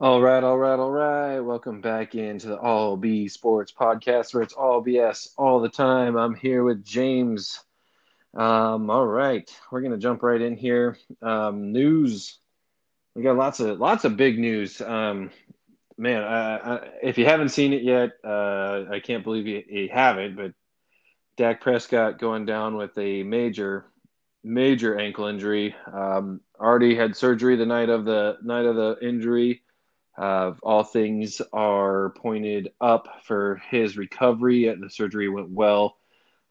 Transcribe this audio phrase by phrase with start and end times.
[0.00, 1.38] All right, all right, all right.
[1.38, 6.16] Welcome back into the All B Sports Podcast, where it's all BS all the time.
[6.16, 7.62] I'm here with James.
[8.34, 10.98] Um, all right, we're gonna jump right in here.
[11.22, 12.40] Um, news.
[13.14, 14.80] We got lots of lots of big news.
[14.80, 15.30] Um,
[15.96, 19.88] man, I, I, if you haven't seen it yet, uh, I can't believe you, you
[19.92, 20.34] haven't.
[20.34, 20.54] But
[21.36, 23.86] Dak Prescott going down with a major,
[24.42, 25.76] major ankle injury.
[25.86, 29.62] Um, already had surgery the night of the night of the injury.
[30.16, 34.72] Uh, all things are pointed up for his recovery.
[34.72, 35.96] The surgery went well.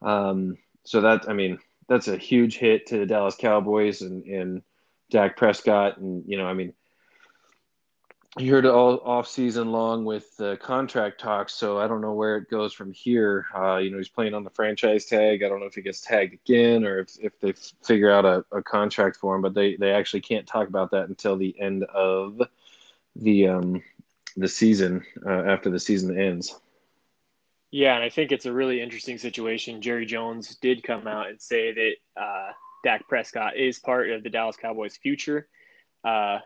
[0.01, 4.61] Um, so that, I mean, that's a huge hit to the Dallas Cowboys and, and
[5.09, 5.97] Dak Prescott.
[5.97, 6.73] And, you know, I mean,
[8.37, 12.37] you heard all off season long with the contract talks, so I don't know where
[12.37, 13.45] it goes from here.
[13.55, 15.43] Uh, you know, he's playing on the franchise tag.
[15.43, 18.43] I don't know if he gets tagged again or if, if they figure out a,
[18.51, 21.83] a contract for him, but they, they actually can't talk about that until the end
[21.83, 22.41] of
[23.15, 23.83] the um,
[24.35, 26.59] the season uh, after the season ends.
[27.71, 29.81] Yeah, and I think it's a really interesting situation.
[29.81, 32.51] Jerry Jones did come out and say that uh,
[32.83, 35.47] Dak Prescott is part of the Dallas Cowboys' future.
[36.03, 36.39] Uh,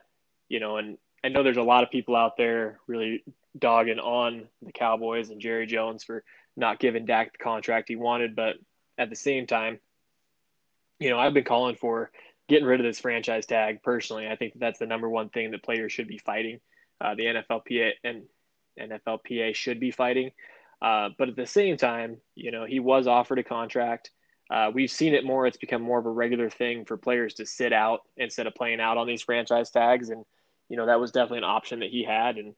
[0.47, 3.23] you know, and I know there's a lot of people out there really
[3.58, 6.23] dogging on the Cowboys and Jerry Jones for
[6.56, 8.56] not giving Dak the contract he wanted, but
[8.97, 9.80] at the same time,
[11.00, 12.11] you know, I've been calling for
[12.48, 14.28] getting rid of this franchise tag personally.
[14.28, 16.59] I think that's the number one thing that players should be fighting.
[17.00, 18.23] Uh, the NFLPA and
[18.80, 20.31] NFLPA should be fighting.
[20.81, 24.12] Uh, but at the same time, you know, he was offered a contract.
[24.50, 25.45] Uh, we've seen it more.
[25.45, 28.80] It's become more of a regular thing for players to sit out instead of playing
[28.80, 30.09] out on these franchise tags.
[30.09, 30.23] And,
[30.70, 32.38] you know, that was definitely an option that he had.
[32.38, 32.53] And,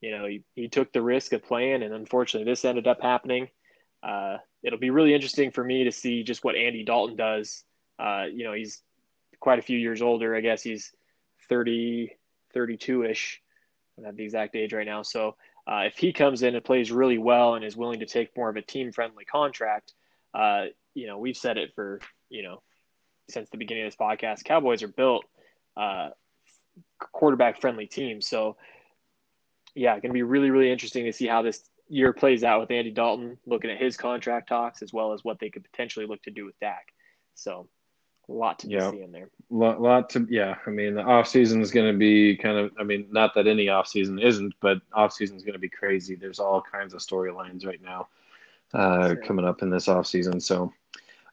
[0.00, 1.82] you know, he, he took the risk of playing.
[1.82, 3.48] And unfortunately, this ended up happening.
[4.02, 7.64] Uh, it'll be really interesting for me to see just what Andy Dalton does.
[7.98, 8.82] Uh, you know, he's
[9.44, 10.34] quite a few years older.
[10.34, 10.90] I guess he's
[11.50, 12.16] 30,
[12.54, 13.42] 32 ish.
[13.92, 15.02] I don't have the exact age right now.
[15.02, 18.34] So uh, if he comes in and plays really well and is willing to take
[18.38, 19.92] more of a team friendly contract,
[20.32, 22.00] uh, you know, we've said it for,
[22.30, 22.62] you know,
[23.28, 25.26] since the beginning of this podcast, Cowboys are built
[25.76, 26.08] uh,
[27.12, 28.26] quarterback friendly teams.
[28.26, 28.56] So,
[29.74, 32.70] yeah, going to be really, really interesting to see how this year plays out with
[32.70, 36.22] Andy Dalton, looking at his contract talks as well as what they could potentially look
[36.22, 36.86] to do with Dak.
[37.34, 37.68] So,
[38.28, 38.90] a lot to yeah.
[38.90, 39.28] see in there.
[39.50, 40.56] Lot, lot to yeah.
[40.66, 42.72] I mean, the off season is going to be kind of.
[42.78, 45.68] I mean, not that any off season isn't, but off season is going to be
[45.68, 46.14] crazy.
[46.14, 48.08] There's all kinds of storylines right now
[48.72, 49.16] uh, sure.
[49.16, 50.40] coming up in this off season.
[50.40, 50.72] So,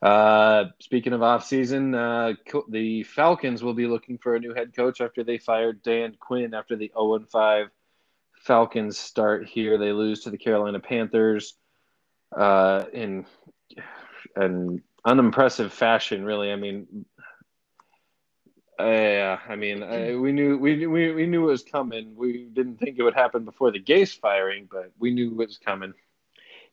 [0.01, 2.33] uh, speaking of off season, uh,
[2.69, 6.53] the Falcons will be looking for a new head coach after they fired Dan Quinn
[6.53, 7.67] after the 0 5
[8.41, 9.77] Falcons start here.
[9.77, 11.55] They lose to the Carolina Panthers
[12.35, 13.25] uh, in
[14.35, 16.51] and unimpressive fashion, really.
[16.51, 17.05] I mean,
[18.79, 22.15] yeah, I mean, I, we knew we, we we knew it was coming.
[22.15, 25.57] We didn't think it would happen before the Gase firing, but we knew it was
[25.57, 25.93] coming.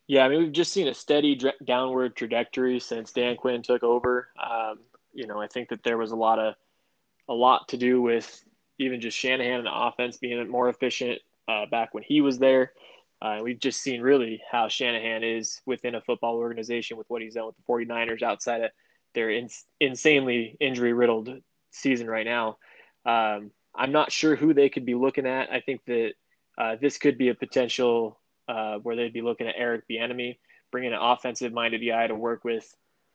[0.07, 4.29] Yeah, I mean, we've just seen a steady downward trajectory since Dan Quinn took over.
[4.43, 4.79] Um,
[5.13, 6.55] you know, I think that there was a lot of
[7.29, 8.43] a lot to do with
[8.79, 12.73] even just Shanahan and the offense being more efficient uh, back when he was there.
[13.21, 17.35] Uh, we've just seen really how Shanahan is within a football organization with what he's
[17.35, 18.71] done with the 49ers outside of
[19.15, 19.49] their in,
[19.81, 21.31] insanely injury riddled
[21.73, 22.59] season right now.
[23.05, 25.53] Um, I'm not sure who they could be looking at.
[25.53, 26.13] I think that
[26.57, 28.19] uh, this could be a potential
[28.49, 30.39] uh, where they'd be looking at Eric Bieniemy,
[30.71, 32.73] bringing an offensive minded guy to work with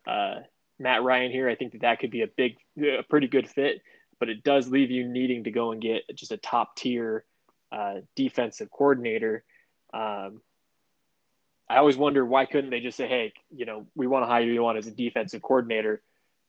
[0.07, 0.35] uh,
[0.79, 1.49] Matt Ryan here.
[1.49, 3.81] I think that that could be a big, a pretty good fit,
[4.19, 7.25] but it does leave you needing to go and get just a top tier
[7.71, 9.43] uh, defensive coordinator
[9.93, 10.41] um,
[11.69, 14.43] I always wonder why couldn't they just say, "Hey, you know, we want to hire
[14.43, 16.01] you on as a defensive coordinator,"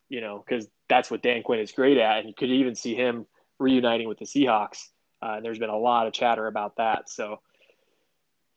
[0.09, 2.95] you know, because that's what Dan Quinn is great at, and you could even see
[2.95, 3.27] him
[3.59, 4.89] reuniting with the Seahawks.
[5.23, 7.41] Uh, there's been a lot of chatter about that, so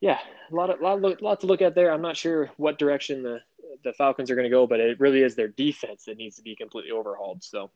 [0.02, 0.20] yeah,
[0.52, 1.92] a lot of lot, lot to look at there.
[1.92, 3.42] I'm not sure what direction the
[3.84, 6.42] the Falcons are going to go, but it really is their defense that needs to
[6.42, 7.44] be completely overhauled.
[7.44, 7.70] So.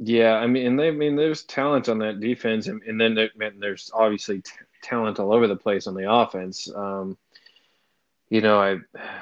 [0.00, 3.14] Yeah, I mean, and they, I mean, there's talent on that defense, and, and then
[3.14, 6.72] there, man, there's obviously t- talent all over the place on the offense.
[6.72, 7.18] Um,
[8.30, 8.76] you know, I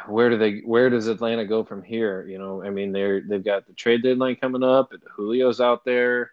[0.06, 2.26] where do they where does Atlanta go from here?
[2.28, 4.92] You know, I mean they're they've got the trade deadline coming up.
[5.16, 6.32] Julio's out there.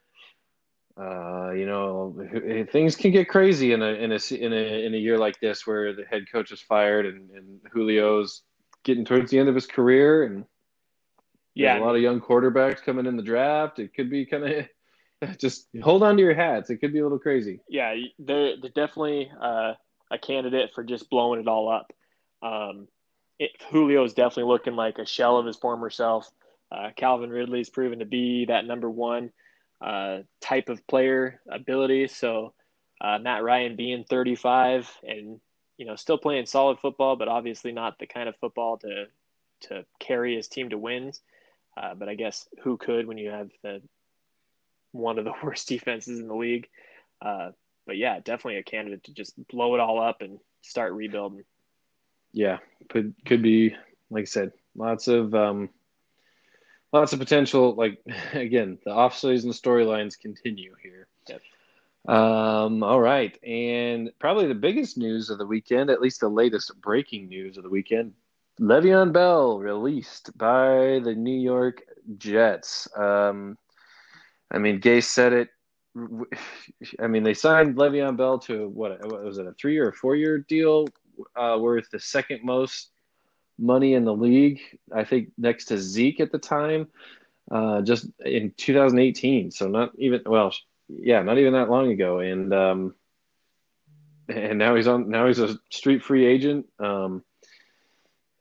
[1.00, 2.16] Uh, you know,
[2.72, 5.66] things can get crazy in a in a in a in a year like this
[5.66, 8.42] where the head coach is fired and, and Julio's
[8.84, 10.46] getting towards the end of his career and
[11.56, 13.80] yeah, a lot of young quarterbacks coming in the draft.
[13.80, 16.70] It could be kind of just hold on to your hats.
[16.70, 17.60] It could be a little crazy.
[17.70, 19.74] Yeah, they're, they're definitely uh,
[20.12, 21.92] a candidate for just blowing it all up.
[22.42, 22.88] Um,
[23.40, 26.30] it, Julio is definitely looking like a shell of his former self.
[26.72, 29.32] Uh, Calvin Ridley is proven to be that number one
[29.82, 32.08] uh, type of player ability.
[32.08, 32.54] So
[33.02, 35.40] uh, Matt Ryan being 35 and
[35.78, 39.06] you know still playing solid football, but obviously not the kind of football to
[39.62, 41.22] to carry his team to wins.
[41.76, 43.82] Uh, but I guess who could when you have the
[44.92, 46.68] one of the worst defenses in the league?
[47.22, 47.52] Uh,
[47.86, 51.44] but yeah, definitely a candidate to just blow it all up and start rebuilding.
[52.32, 52.60] Yeah,
[52.90, 53.76] could could be
[54.10, 55.70] like I said, lots of um,
[56.92, 57.76] lots of potential.
[57.76, 58.00] Like
[58.34, 61.08] again, the off season storylines continue here.
[61.28, 61.42] Yep.
[62.06, 66.72] Um, all right, and probably the biggest news of the weekend, at least the latest
[66.82, 68.14] breaking news of the weekend,
[68.64, 71.82] Le'Veon Bell released by the New York
[72.18, 72.88] Jets.
[72.96, 73.58] Um,
[74.50, 75.50] I mean, Gase said it.
[76.98, 80.16] I mean, they signed Le'Veon Bell to what, what was it, a three or four
[80.16, 80.88] year deal
[81.36, 82.92] uh, worth the second most
[83.60, 84.62] money in the league,
[84.96, 86.88] I think, next to Zeke at the time,
[87.52, 89.52] uh, just in 2018.
[89.52, 90.56] So not even well,
[90.88, 92.96] yeah, not even that long ago, and um,
[94.30, 95.10] and now he's on.
[95.10, 96.68] Now he's a street free agent.
[96.80, 97.24] Um,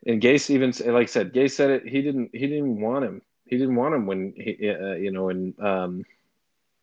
[0.07, 1.87] and Gase even like I said, Gase said it.
[1.87, 2.31] He didn't.
[2.33, 3.23] He didn't want him.
[3.47, 6.05] He didn't want him when he, uh, you know, when um,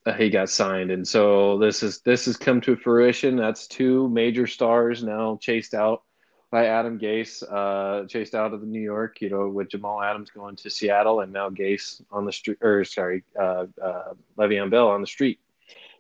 [0.06, 0.92] uh, he got signed.
[0.92, 3.36] And so this is this has come to fruition.
[3.36, 6.04] That's two major stars now chased out
[6.52, 9.22] by Adam Gase, uh, chased out of New York.
[9.22, 12.86] You know, with Jamal Adams going to Seattle, and now Gase on the street, or
[12.86, 15.40] sorry, uh, uh, Le'Veon Bell on the street.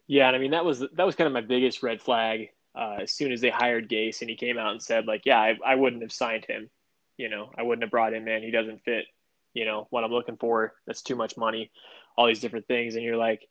[0.07, 2.50] Yeah, and I mean that was that was kind of my biggest red flag.
[2.75, 5.39] Uh, as soon as they hired Gase, and he came out and said like, "Yeah,
[5.39, 6.69] I, I wouldn't have signed him.
[7.19, 8.44] You know, I wouldn't have brought him in.
[8.44, 9.04] He doesn't fit.
[9.54, 10.74] You know what I'm looking for.
[10.88, 11.69] That's too much money.
[12.16, 13.45] All these different things." And you're like,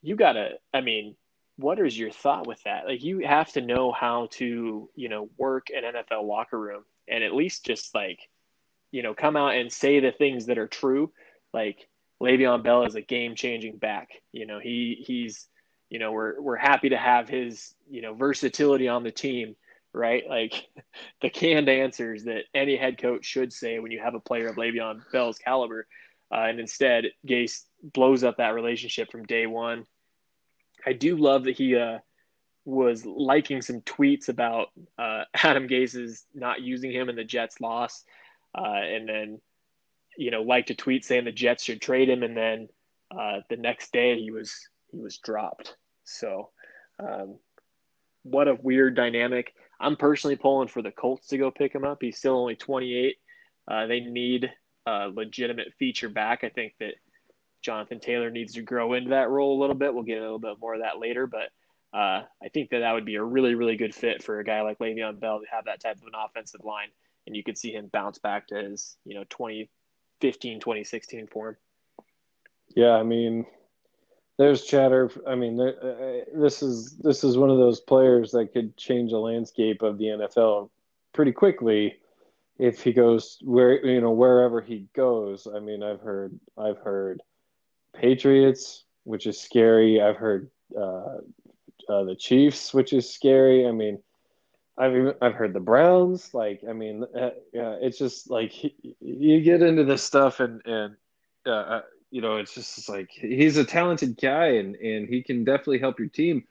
[0.00, 0.52] you gotta.
[0.72, 1.16] I mean,
[1.56, 2.86] what is your thought with that?
[2.86, 7.22] Like, you have to know how to, you know, work an NFL locker room, and
[7.22, 8.20] at least just like,
[8.90, 11.12] you know, come out and say the things that are true.
[11.52, 11.86] Like,
[12.22, 14.08] Le'Veon Bell is a game changing back.
[14.32, 15.46] You know, he he's
[15.90, 19.56] you know, we're we're happy to have his, you know, versatility on the team,
[19.92, 20.24] right?
[20.28, 20.68] Like
[21.22, 24.56] the canned answers that any head coach should say when you have a player of
[24.56, 25.86] Le'Veon Bell's caliber.
[26.32, 29.86] Uh, and instead, Gase blows up that relationship from day one.
[30.86, 31.98] I do love that he uh,
[32.64, 38.04] was liking some tweets about uh, Adam Gase's not using him in the Jets loss,
[38.56, 39.40] uh, and then
[40.16, 42.68] you know, liked a tweet saying the Jets should trade him, and then
[43.10, 44.54] uh, the next day he was
[44.90, 45.76] he was dropped.
[46.04, 46.50] So,
[46.98, 47.38] um,
[48.22, 49.54] what a weird dynamic.
[49.80, 51.98] I'm personally pulling for the Colts to go pick him up.
[52.00, 53.16] He's still only 28.
[53.66, 54.50] Uh, they need
[54.86, 56.44] a legitimate feature back.
[56.44, 56.94] I think that
[57.62, 59.94] Jonathan Taylor needs to grow into that role a little bit.
[59.94, 61.50] We'll get a little bit more of that later, but
[61.92, 64.62] uh, I think that that would be a really, really good fit for a guy
[64.62, 66.88] like Le'Veon Bell to have that type of an offensive line,
[67.26, 71.56] and you could see him bounce back to his, you know, 2015, 2016 form.
[72.68, 73.46] Yeah, I mean,
[74.40, 75.10] there's chatter.
[75.26, 79.10] I mean, there, uh, this is this is one of those players that could change
[79.10, 80.70] the landscape of the NFL
[81.12, 81.96] pretty quickly
[82.58, 85.46] if he goes where you know wherever he goes.
[85.46, 87.20] I mean, I've heard I've heard
[87.94, 90.00] Patriots, which is scary.
[90.00, 91.18] I've heard uh,
[91.90, 93.66] uh, the Chiefs, which is scary.
[93.66, 93.98] I mean,
[94.78, 96.32] I've even, I've heard the Browns.
[96.32, 98.54] Like, I mean, uh, it's just like
[99.02, 100.96] you get into this stuff, and and
[101.44, 105.44] uh, uh, you know, it's just like he's a talented guy, and and he can
[105.44, 106.44] definitely help your team.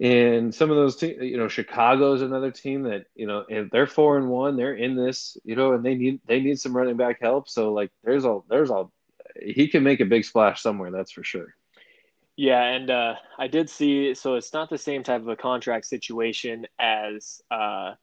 [0.00, 4.16] And some of those you know, Chicago's another team that you know, if they're four
[4.16, 7.20] and one, they're in this, you know, and they need they need some running back
[7.20, 7.48] help.
[7.48, 8.86] So like, there's a there's a
[9.40, 11.54] he can make a big splash somewhere, that's for sure.
[12.36, 14.14] Yeah, and uh, I did see.
[14.14, 17.94] So it's not the same type of a contract situation as uh,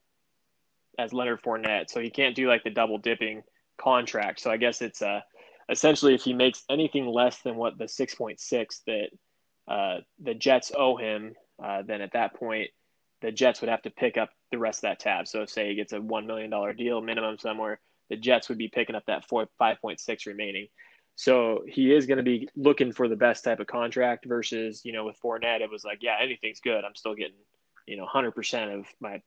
[0.98, 1.90] as Leonard Fournette.
[1.90, 3.44] So he can't do like the double dipping
[3.78, 4.40] contract.
[4.40, 5.22] So I guess it's uh,
[5.70, 9.08] essentially if he makes anything less than what the six point six that
[9.68, 12.70] uh, the Jets owe him, uh, then at that point
[13.22, 15.28] the Jets would have to pick up the rest of that tab.
[15.28, 18.68] So say he gets a one million dollar deal minimum somewhere, the Jets would be
[18.68, 20.68] picking up that four five point six remaining.
[21.16, 24.94] So he is going to be looking for the best type of contract versus, you
[24.94, 26.84] know, with Fournette, it was like, yeah, anything's good.
[26.84, 27.36] I'm still getting,
[27.86, 29.22] you know, 100% of my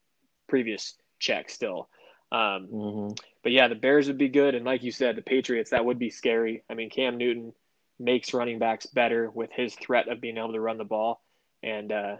[0.49, 1.89] previous check still.
[2.35, 3.13] Um, mm-hmm.
[3.45, 4.57] But yeah, the Bears would be good.
[4.57, 6.65] And like you said, the Patriots, that would be scary.
[6.69, 7.53] I mean, Cam Newton
[8.01, 11.23] makes running backs better with his threat of being able to run the ball.
[11.63, 12.17] And uh,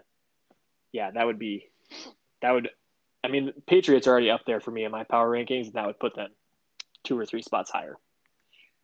[0.93, 1.69] yeah, that would be,
[2.41, 2.69] that would,
[3.25, 5.85] I mean, Patriots are already up there for me in my power rankings, and that
[5.85, 6.29] would put them
[7.03, 7.97] two or three spots higher.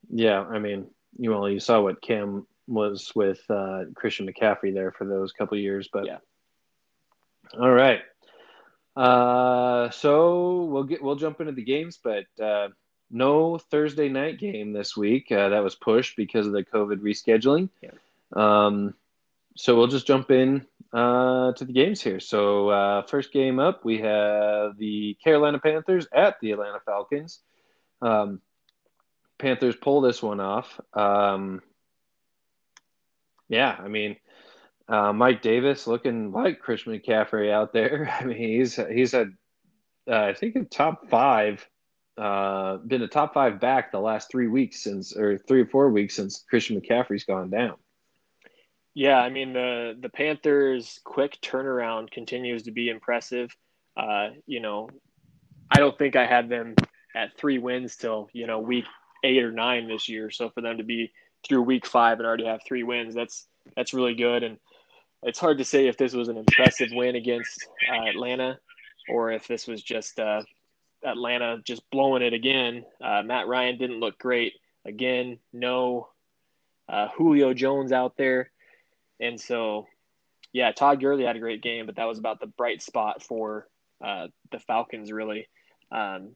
[0.10, 4.92] Yeah, I mean, you well, you saw what Cam was with uh, Christian McCaffrey there
[4.92, 6.18] for those couple years, but yeah.
[7.58, 8.02] All right.
[8.96, 12.70] Uh, so we'll get we'll jump into the games, but uh,
[13.10, 15.32] no Thursday night game this week.
[15.32, 17.70] Uh, that was pushed because of the COVID rescheduling.
[17.82, 17.92] Yeah.
[18.34, 18.94] Um,
[19.56, 22.20] so we'll just jump in uh, to the games here.
[22.20, 27.40] So, uh, first game up, we have the Carolina Panthers at the Atlanta Falcons.
[28.02, 28.42] Um,
[29.38, 30.80] Panthers pull this one off.
[30.94, 31.62] Um,
[33.50, 34.16] yeah, I mean,
[34.88, 38.10] uh, Mike Davis looking like Christian McCaffrey out there.
[38.20, 39.28] I mean, he's he's a
[40.10, 41.68] uh, I think a top five,
[42.18, 45.90] uh, been a top five back the last three weeks since, or three or four
[45.90, 47.76] weeks since Christian McCaffrey's gone down.
[48.94, 53.56] Yeah, I mean the the Panthers' quick turnaround continues to be impressive.
[53.96, 54.90] Uh, you know,
[55.70, 56.76] I don't think I had them
[57.16, 58.86] at three wins till you know week
[59.24, 60.30] eight or nine this year.
[60.30, 61.12] So for them to be
[61.48, 64.44] through week five and already have three wins, that's that's really good.
[64.44, 64.58] And
[65.24, 68.60] it's hard to say if this was an impressive win against uh, Atlanta
[69.10, 70.42] or if this was just uh,
[71.04, 72.86] Atlanta just blowing it again.
[73.04, 74.54] Uh, Matt Ryan didn't look great
[74.86, 75.40] again.
[75.54, 76.10] No
[76.90, 78.52] uh, Julio Jones out there,
[79.20, 79.88] and so
[80.54, 83.68] yeah, Todd Gurley had a great game, but that was about the bright spot for
[84.04, 85.48] uh, the Falcons really.
[85.92, 86.36] Um,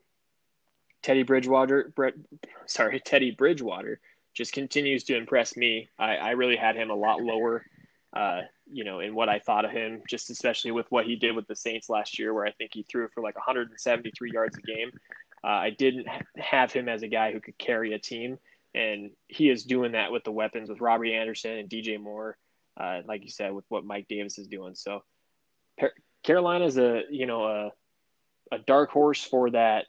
[1.01, 2.15] Teddy Bridgewater, Brett,
[2.65, 3.99] sorry, Teddy Bridgewater
[4.33, 5.89] just continues to impress me.
[5.99, 7.65] I, I really had him a lot lower,
[8.13, 11.35] uh, you know, in what I thought of him, just especially with what he did
[11.35, 14.61] with the Saints last year, where I think he threw for like 173 yards a
[14.61, 14.91] game.
[15.43, 16.07] Uh, I didn't
[16.37, 18.39] have him as a guy who could carry a team,
[18.73, 22.37] and he is doing that with the weapons with Robbie Anderson and DJ Moore,
[22.77, 24.75] uh, like you said, with what Mike Davis is doing.
[24.75, 25.03] So
[26.23, 27.71] Carolina is a you know a
[28.51, 29.85] a dark horse for that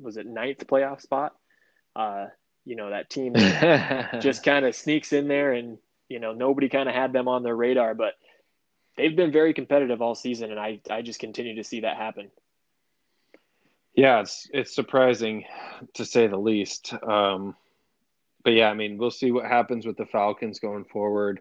[0.00, 1.34] was it ninth playoff spot.
[1.94, 2.26] Uh,
[2.64, 3.34] you know that team
[4.20, 5.78] just kind of sneaks in there, and
[6.10, 8.14] you know nobody kind of had them on their radar, but
[8.96, 12.30] they've been very competitive all season, and I I just continue to see that happen.
[13.94, 15.44] Yeah, it's it's surprising
[15.94, 16.92] to say the least.
[17.02, 17.56] Um,
[18.44, 21.40] but yeah, I mean, we'll see what happens with the Falcons going forward,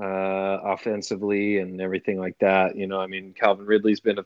[0.00, 2.76] uh, offensively and everything like that.
[2.76, 4.24] You know, I mean, Calvin Ridley's been a,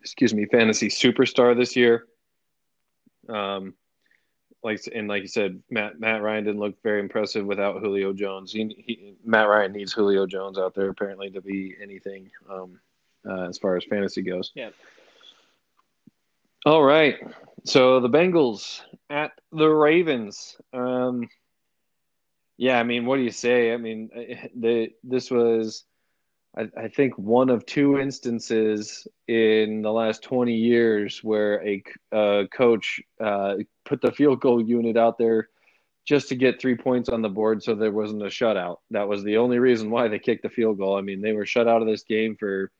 [0.00, 2.06] excuse me, fantasy superstar this year.
[3.28, 3.74] Um,
[4.62, 8.52] like and like you said, Matt Matt Ryan didn't look very impressive without Julio Jones.
[8.52, 12.80] He, he Matt Ryan needs Julio Jones out there apparently to be anything um,
[13.28, 14.52] uh, as far as fantasy goes.
[14.54, 14.70] Yeah.
[16.66, 17.16] All right.
[17.64, 20.56] So the Bengals at the Ravens.
[20.72, 21.28] Um,
[22.56, 23.72] yeah, I mean, what do you say?
[23.72, 24.10] I mean,
[24.56, 25.84] the this was
[26.56, 32.44] I, I, think one of two instances in the last 20 years where a uh,
[32.46, 35.48] coach uh, put the field goal unit out there
[36.06, 38.78] just to get three points on the board so there wasn't a shutout.
[38.90, 40.96] That was the only reason why they kicked the field goal.
[40.96, 42.70] I mean, they were shut out of this game for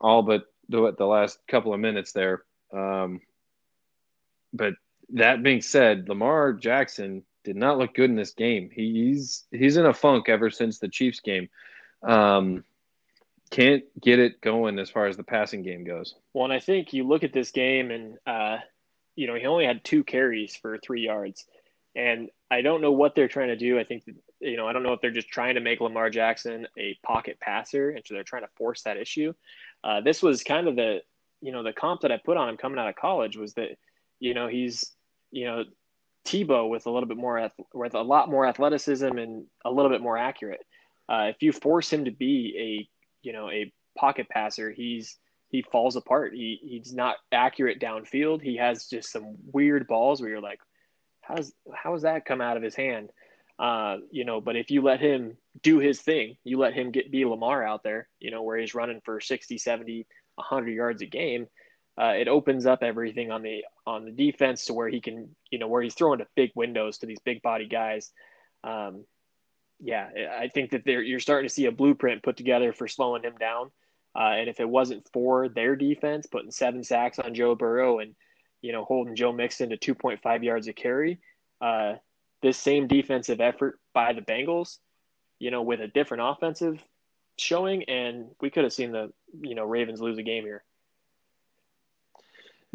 [0.00, 2.44] all but the, the last couple of minutes there.
[2.72, 3.20] Um,
[4.52, 4.74] but
[5.10, 8.70] that being said, Lamar Jackson did not look good in this game.
[8.72, 11.48] He's he's in a funk ever since the Chiefs game.
[12.02, 12.64] Um,
[13.54, 16.16] can't get it going as far as the passing game goes.
[16.32, 18.56] Well, and I think you look at this game and, uh,
[19.14, 21.46] you know, he only had two carries for three yards.
[21.94, 23.78] And I don't know what they're trying to do.
[23.78, 26.10] I think, that, you know, I don't know if they're just trying to make Lamar
[26.10, 27.90] Jackson a pocket passer.
[27.90, 29.32] And so they're trying to force that issue.
[29.84, 31.02] Uh, this was kind of the,
[31.40, 33.78] you know, the comp that I put on him coming out of college was that,
[34.18, 34.90] you know, he's,
[35.30, 35.62] you know,
[36.26, 40.00] Tebow with a little bit more, with a lot more athleticism and a little bit
[40.00, 40.64] more accurate.
[41.08, 42.88] Uh, if you force him to be a
[43.24, 46.34] you know a pocket passer, he's he falls apart.
[46.34, 48.42] He he's not accurate downfield.
[48.42, 50.60] He has just some weird balls where you're like,
[51.20, 53.10] how's how does that come out of his hand?
[53.58, 57.10] Uh, you know, but if you let him do his thing, you let him get
[57.10, 61.06] be Lamar out there, you know, where he's running for 60, 70, 100 yards a
[61.06, 61.46] game,
[61.96, 65.58] uh, it opens up everything on the on the defense to where he can, you
[65.58, 68.10] know, where he's throwing to big windows to these big body guys.
[68.64, 69.04] Um,
[69.84, 70.08] yeah,
[70.40, 73.70] I think that you're starting to see a blueprint put together for slowing him down.
[74.16, 78.14] Uh, and if it wasn't for their defense putting seven sacks on Joe Burrow and
[78.62, 81.20] you know holding Joe Mixon to 2.5 yards a carry,
[81.60, 81.96] uh,
[82.40, 84.78] this same defensive effort by the Bengals,
[85.38, 86.82] you know, with a different offensive
[87.36, 89.12] showing, and we could have seen the
[89.42, 90.64] you know Ravens lose a game here.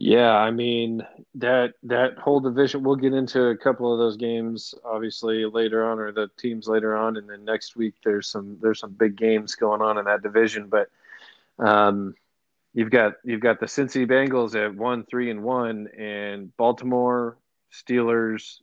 [0.01, 2.83] Yeah, I mean that that whole division.
[2.83, 6.95] We'll get into a couple of those games, obviously later on, or the teams later
[6.95, 10.23] on, and then next week there's some there's some big games going on in that
[10.23, 10.69] division.
[10.69, 10.89] But
[11.59, 12.15] um,
[12.73, 17.37] you've got you've got the Cincy Bengals at one three and one, and Baltimore
[17.73, 18.61] Steelers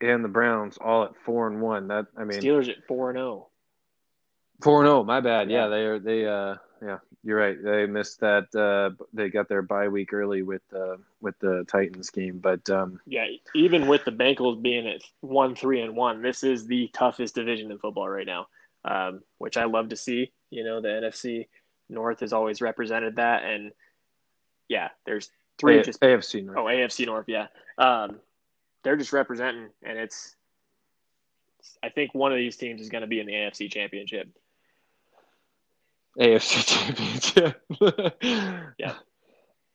[0.00, 1.88] and the Browns all at four and one.
[1.88, 3.28] That I mean Steelers at four and zero.
[3.28, 3.46] Oh.
[4.62, 5.00] Four and zero.
[5.00, 5.50] Oh, my bad.
[5.50, 7.56] Yeah, they are they uh yeah, you're right.
[7.62, 8.54] They missed that.
[8.54, 13.00] Uh, they got their bye week early with uh, with the Titans game, but um,
[13.06, 17.34] yeah, even with the Bengals being at one three and one, this is the toughest
[17.34, 18.46] division in football right now.
[18.84, 20.32] um, which I love to see.
[20.50, 21.48] You know, the NFC
[21.88, 23.72] North has always represented that, and
[24.68, 26.56] yeah, there's three A- just AFC North.
[26.58, 27.48] oh AFC North, yeah.
[27.76, 28.20] Um,
[28.82, 30.34] they're just representing, and it's.
[31.82, 34.28] I think one of these teams is going to be in the AFC Championship.
[36.18, 37.62] AFC Championship.
[38.78, 38.94] Yeah.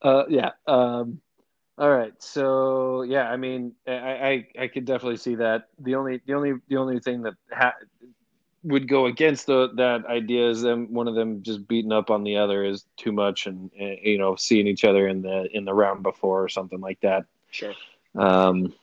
[0.01, 0.51] Uh, yeah.
[0.67, 1.19] Um,
[1.79, 2.13] all right.
[2.19, 5.69] So yeah, I mean, I, I I could definitely see that.
[5.79, 7.73] The only the only the only thing that ha-
[8.63, 12.23] would go against the, that idea is them one of them just beating up on
[12.23, 15.65] the other is too much, and, and you know seeing each other in the in
[15.65, 17.25] the round before or something like that.
[17.51, 17.73] Sure.
[18.15, 18.73] Um,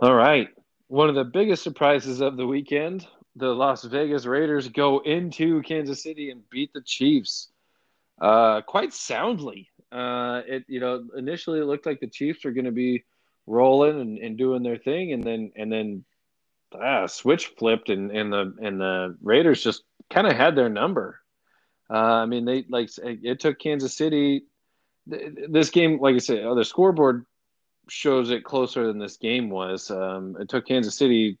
[0.00, 0.48] all right.
[0.88, 6.02] One of the biggest surprises of the weekend the Las Vegas Raiders go into Kansas
[6.02, 7.48] City and beat the Chiefs
[8.20, 9.70] uh, quite soundly.
[9.90, 13.04] Uh, it you know initially it looked like the Chiefs were going to be
[13.46, 16.04] rolling and, and doing their thing, and then and then
[16.72, 21.20] ah, switch flipped, and, and the and the Raiders just kind of had their number.
[21.90, 24.44] Uh, I mean, they like it took Kansas City.
[25.06, 27.26] This game, like I said, the scoreboard
[27.88, 29.90] shows it closer than this game was.
[29.90, 31.38] Um, it took Kansas City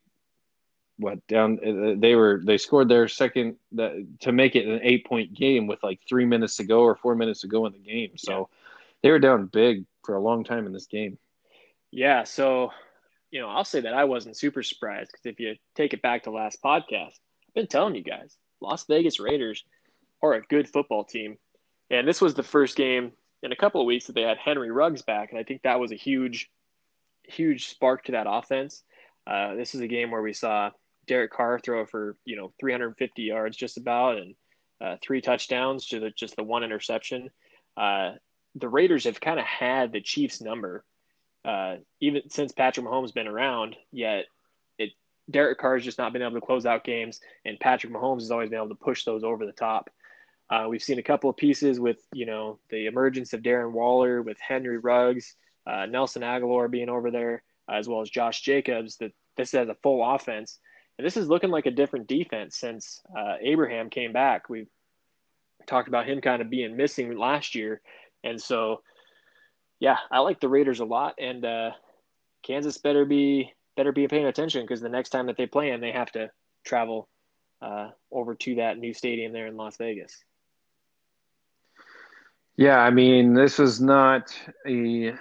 [0.98, 1.58] what down
[2.00, 6.00] they were they scored their second to make it an eight point game with like
[6.08, 8.12] three minutes to go or four minutes to go in the game.
[8.16, 8.48] So
[9.02, 11.18] they were down big for a long time in this game.
[11.90, 12.70] Yeah so
[13.30, 16.22] you know i'll say that i wasn't super surprised because if you take it back
[16.22, 17.14] to last podcast
[17.48, 19.64] i've been telling you guys las vegas raiders
[20.22, 21.36] are a good football team.
[21.90, 24.70] And this was the first game in a couple of weeks that they had henry
[24.70, 26.48] ruggs back and i think that was a huge
[27.26, 28.82] huge spark to that offense.
[29.26, 30.70] Uh, this is a game where we saw
[31.06, 34.34] Derek Carr throw for you know 350 yards just about and
[34.80, 37.30] uh, three touchdowns to the, just the one interception.
[37.76, 38.12] Uh,
[38.54, 40.84] the Raiders have kind of had the Chiefs' number
[41.44, 43.76] uh, even since Patrick Mahomes been around.
[43.92, 44.26] Yet
[44.78, 44.92] it
[45.30, 48.30] Derek Carr has just not been able to close out games, and Patrick Mahomes has
[48.30, 49.90] always been able to push those over the top.
[50.50, 54.22] Uh, we've seen a couple of pieces with you know the emergence of Darren Waller
[54.22, 55.36] with Henry Ruggs,
[55.66, 58.96] uh, Nelson Agholor being over there, as well as Josh Jacobs.
[58.96, 60.58] That this as a full offense
[60.98, 64.48] and this is looking like a different defense since uh, Abram came back.
[64.48, 64.68] We've
[65.66, 67.80] talked about him kind of being missing last year.
[68.22, 68.82] And so,
[69.80, 71.14] yeah, I like the Raiders a lot.
[71.18, 71.70] And uh,
[72.42, 75.80] Kansas better be better be paying attention because the next time that they play them,
[75.80, 76.30] they have to
[76.64, 77.08] travel
[77.60, 80.22] uh, over to that new stadium there in Las Vegas.
[82.56, 84.32] Yeah, I mean, this was not
[84.64, 85.14] a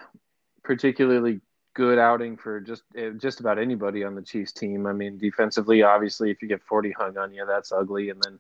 [0.64, 1.42] particularly
[1.74, 4.86] good outing for just eh, just about anybody on the Chiefs team.
[4.86, 8.10] I mean, defensively, obviously, if you get 40 hung on you, that's ugly.
[8.10, 8.40] And then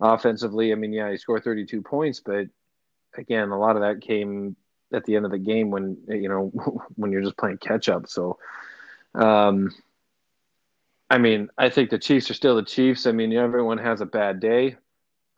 [0.00, 2.46] offensively, I mean, yeah, you score 32 points, but
[3.16, 4.56] again, a lot of that came
[4.92, 6.50] at the end of the game when you know
[6.96, 8.08] when you're just playing catch up.
[8.08, 8.38] So,
[9.14, 9.74] um,
[11.08, 13.06] I mean, I think the Chiefs are still the Chiefs.
[13.06, 14.76] I mean, everyone has a bad day.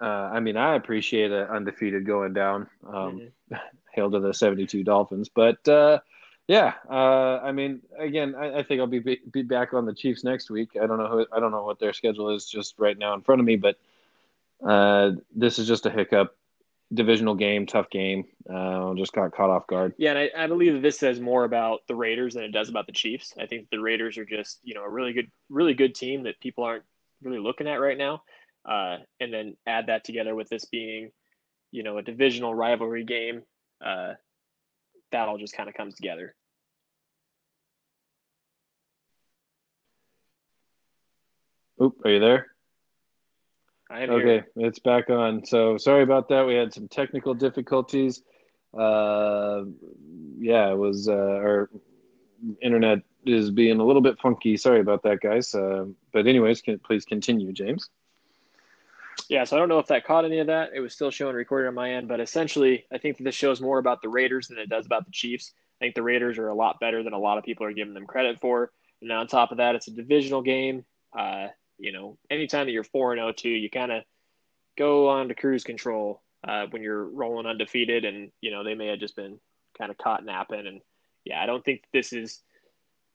[0.00, 2.66] Uh, I mean, I appreciate an undefeated going down.
[2.86, 3.54] Um, mm-hmm.
[3.92, 5.66] Hail to the 72 Dolphins, but.
[5.66, 6.00] Uh,
[6.48, 10.24] yeah, uh, I mean, again, I, I, think I'll be be back on the Chiefs
[10.24, 10.70] next week.
[10.80, 13.22] I don't know who, I don't know what their schedule is just right now in
[13.22, 13.76] front of me, but
[14.66, 16.36] uh, this is just a hiccup.
[16.92, 18.26] Divisional game, tough game.
[18.48, 19.94] Uh, just got caught off guard.
[19.96, 22.68] Yeah, and I, I, believe that this says more about the Raiders than it does
[22.68, 23.32] about the Chiefs.
[23.40, 26.38] I think the Raiders are just you know a really good, really good team that
[26.38, 26.84] people aren't
[27.22, 28.24] really looking at right now.
[28.64, 31.10] Uh, and then add that together with this being,
[31.70, 33.42] you know, a divisional rivalry game.
[33.84, 34.12] Uh,
[35.12, 36.34] that all just kind of comes together.
[41.80, 42.46] Oop, are you there?
[43.90, 44.46] I am okay, here.
[44.56, 45.44] it's back on.
[45.44, 46.46] So sorry about that.
[46.46, 48.22] We had some technical difficulties.
[48.76, 49.64] Uh,
[50.38, 51.70] yeah, it was uh, our
[52.62, 54.56] internet is being a little bit funky.
[54.56, 55.54] Sorry about that, guys.
[55.54, 57.90] Uh, but anyways, can, please continue, James.
[59.28, 60.70] Yeah, so I don't know if that caught any of that.
[60.74, 63.78] It was still showing recorded on my end, but essentially, I think this shows more
[63.78, 65.52] about the Raiders than it does about the Chiefs.
[65.80, 67.94] I think the Raiders are a lot better than a lot of people are giving
[67.94, 68.70] them credit for.
[69.00, 70.84] And on top of that, it's a divisional game.
[71.16, 74.04] Uh, you know, anytime that you're 4 and 0 2, you kind of
[74.78, 78.04] go on to cruise control uh, when you're rolling undefeated.
[78.04, 79.40] And, you know, they may have just been
[79.76, 80.66] kind of caught napping.
[80.66, 80.80] And
[81.24, 82.40] yeah, I don't think this is,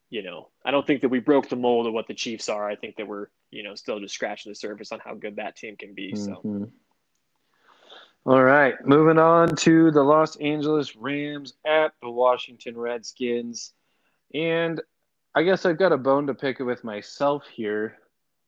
[0.09, 2.69] you know, I don't think that we broke the mold of what the Chiefs are.
[2.69, 5.55] I think that we're you know, still just scratching the surface on how good that
[5.55, 6.15] team can be.
[6.15, 6.31] So.
[6.31, 6.63] Mm-hmm.
[8.25, 13.71] All right, moving on to the Los Angeles Rams at the Washington Redskins.
[14.33, 14.81] And
[15.33, 17.95] I guess I've got a bone to pick with myself here.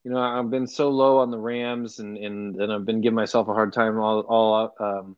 [0.03, 3.15] You know, I've been so low on the Rams, and and, and I've been giving
[3.15, 5.15] myself a hard time all all um,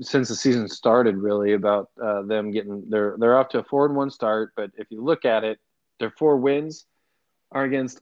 [0.00, 1.16] since the season started.
[1.16, 4.70] Really, about uh, them getting they're they're off to a four and one start, but
[4.78, 5.58] if you look at it,
[6.00, 6.86] their four wins
[7.52, 8.00] are against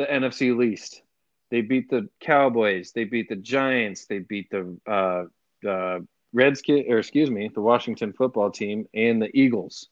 [0.00, 1.02] the NFC least.
[1.50, 2.92] They beat the Cowboys.
[2.92, 4.06] They beat the Giants.
[4.06, 5.24] They beat the uh,
[5.62, 9.88] the Redskins, or excuse me, the Washington football team and the Eagles.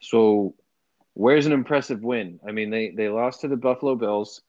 [0.00, 0.54] So,
[1.14, 2.40] where's an impressive win?
[2.46, 4.42] I mean, they they lost to the Buffalo Bills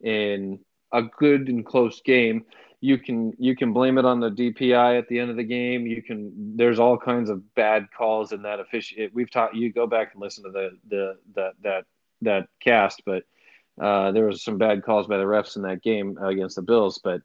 [0.00, 0.58] in
[0.92, 2.44] a good and close game.
[2.80, 5.86] You can you can blame it on the DPI at the end of the game.
[5.86, 9.08] You can there's all kinds of bad calls in that official.
[9.12, 11.84] We've taught you go back and listen to the the that that
[12.22, 13.24] that cast, but
[13.80, 17.00] uh, there was some bad calls by the refs in that game against the Bills.
[17.02, 17.22] But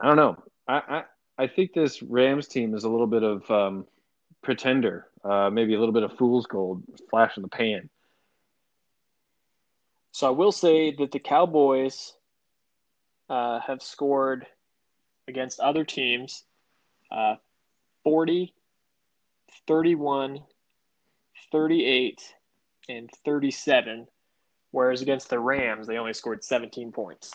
[0.00, 0.42] I don't know.
[0.66, 1.04] I
[1.38, 3.86] I, I think this Rams team is a little bit of um,
[4.42, 7.88] pretender, uh, maybe a little bit of fool's gold, flash in the pan.
[10.12, 12.14] So I will say that the Cowboys
[13.28, 14.46] uh, have scored
[15.28, 16.44] against other teams
[17.10, 17.36] uh,
[18.04, 18.52] 40,
[19.66, 20.40] 31,
[21.52, 22.34] 38,
[22.88, 24.06] and 37,
[24.70, 27.34] whereas against the Rams, they only scored 17 points.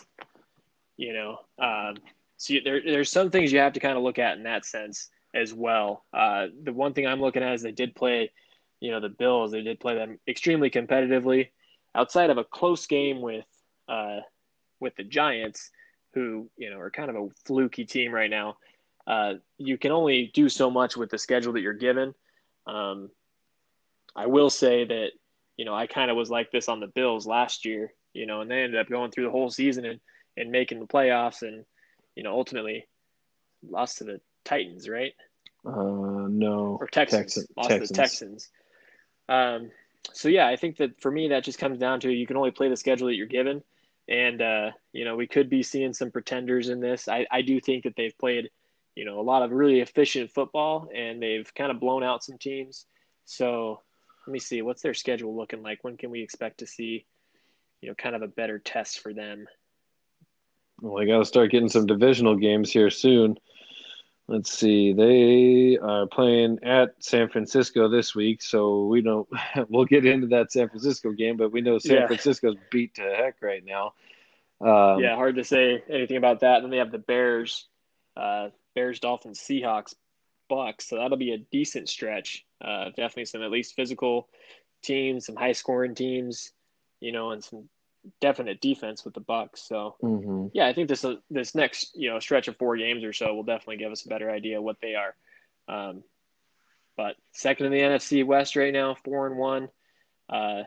[0.96, 1.96] You know, um,
[2.36, 5.08] so there, there's some things you have to kind of look at in that sense
[5.34, 6.04] as well.
[6.12, 8.30] Uh, the one thing I'm looking at is they did play,
[8.80, 9.50] you know, the Bills.
[9.50, 11.48] They did play them extremely competitively.
[11.94, 13.44] Outside of a close game with
[13.88, 14.20] uh,
[14.80, 15.70] with the Giants,
[16.12, 18.56] who you know are kind of a fluky team right now,
[19.06, 22.14] uh, you can only do so much with the schedule that you're given.
[22.66, 23.10] Um,
[24.16, 25.10] I will say that
[25.56, 28.40] you know I kind of was like this on the Bills last year, you know,
[28.40, 30.00] and they ended up going through the whole season and
[30.36, 31.64] and making the playoffs, and
[32.14, 32.86] you know ultimately
[33.68, 35.12] lost to the Titans, right?
[35.66, 36.76] Uh, no.
[36.80, 37.20] Or Texans.
[37.22, 37.48] Texans.
[37.56, 37.88] Lost Texans.
[37.88, 38.48] to the Texans.
[39.28, 39.70] Um,
[40.12, 42.50] so yeah, I think that for me that just comes down to you can only
[42.50, 43.62] play the schedule that you're given,
[44.08, 47.08] and uh, you know we could be seeing some pretenders in this.
[47.08, 48.50] I, I do think that they've played,
[48.94, 52.38] you know, a lot of really efficient football, and they've kind of blown out some
[52.38, 52.86] teams.
[53.24, 53.80] So
[54.26, 55.82] let me see what's their schedule looking like.
[55.82, 57.04] When can we expect to see,
[57.80, 59.46] you know, kind of a better test for them?
[60.80, 63.38] Well, they got to start getting some divisional games here soon.
[64.26, 64.94] Let's see.
[64.94, 69.28] They are playing at San Francisco this week, so we don't.
[69.68, 72.06] We'll get into that San Francisco game, but we know San yeah.
[72.06, 73.92] Francisco's beat to heck right now.
[74.60, 76.56] Um, yeah, hard to say anything about that.
[76.56, 77.66] And then they have the Bears,
[78.16, 79.94] uh, Bears, Dolphins, Seahawks,
[80.48, 80.88] Bucks.
[80.88, 82.44] So that'll be a decent stretch.
[82.64, 84.28] Uh, definitely some at least physical
[84.82, 86.52] teams, some high scoring teams,
[87.00, 87.68] you know, and some
[88.20, 89.62] definite defense with the Bucks.
[89.62, 90.46] So mm-hmm.
[90.52, 93.34] yeah, I think this uh, this next you know stretch of four games or so
[93.34, 95.14] will definitely give us a better idea what they are.
[95.68, 96.02] Um,
[96.96, 99.68] but second in the NFC West right now, four and one.
[100.28, 100.62] Uh,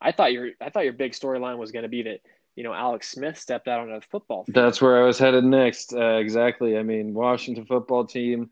[0.00, 2.20] I thought your I thought your big storyline was going to be that
[2.56, 4.44] you know Alex Smith stepped out on a football.
[4.44, 4.54] Field.
[4.54, 5.94] That's where I was headed next.
[5.94, 6.76] Uh, exactly.
[6.76, 8.50] I mean, Washington football team.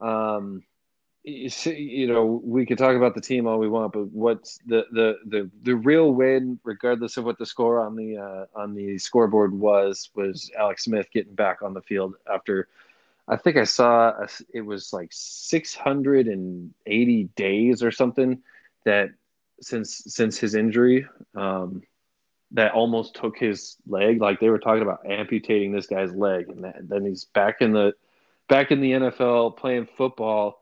[0.00, 0.62] Um,
[1.22, 5.18] you know, we could talk about the team all we want, but what's the the
[5.26, 9.52] the, the real win, regardless of what the score on the uh, on the scoreboard
[9.52, 12.68] was, was Alex Smith getting back on the field after.
[13.28, 18.42] I think I saw a, it was like 680 days or something
[18.84, 19.10] that
[19.60, 21.06] since since his injury
[21.36, 21.82] um,
[22.52, 24.20] that almost took his leg.
[24.20, 27.72] Like they were talking about amputating this guy's leg, and that, then he's back in
[27.72, 27.92] the
[28.48, 30.59] back in the NFL playing football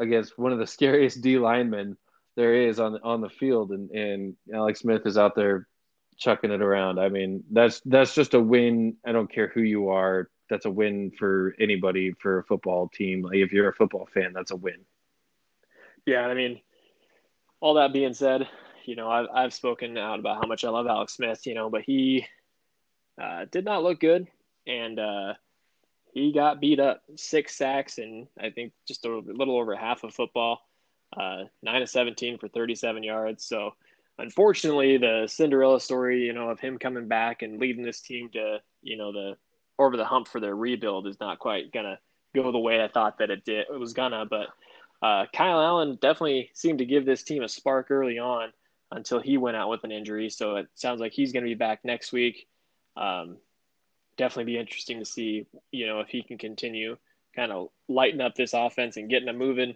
[0.00, 1.96] against one of the scariest D linemen
[2.36, 5.66] there is on on the field, and and Alex Smith is out there
[6.18, 6.98] chucking it around.
[6.98, 8.96] I mean, that's that's just a win.
[9.06, 10.30] I don't care who you are.
[10.48, 13.22] That's a win for anybody for a football team.
[13.22, 14.84] Like if you're a football fan, that's a win.
[16.06, 16.60] Yeah, I mean,
[17.60, 18.48] all that being said,
[18.84, 21.70] you know, I've I've spoken out about how much I love Alex Smith, you know,
[21.70, 22.26] but he
[23.20, 24.28] uh, did not look good,
[24.66, 25.34] and uh,
[26.12, 30.14] he got beat up six sacks and I think just a little over half of
[30.14, 30.60] football,
[31.16, 33.44] uh, nine of 17 for 37 yards.
[33.44, 33.72] So
[34.18, 38.58] unfortunately, the Cinderella story, you know, of him coming back and leading this team to,
[38.82, 39.36] you know, the
[39.78, 41.98] over the hump for their rebuild is not quite gonna
[42.34, 43.66] go the way I thought that it did.
[43.72, 44.48] It was gonna, but
[45.02, 48.52] uh, Kyle Allen definitely seemed to give this team a spark early on
[48.92, 50.28] until he went out with an injury.
[50.28, 52.46] So it sounds like he's going to be back next week.
[52.96, 53.38] Um,
[54.20, 56.98] definitely be interesting to see, you know, if he can continue
[57.34, 59.74] kind of lighten up this offense and getting them moving.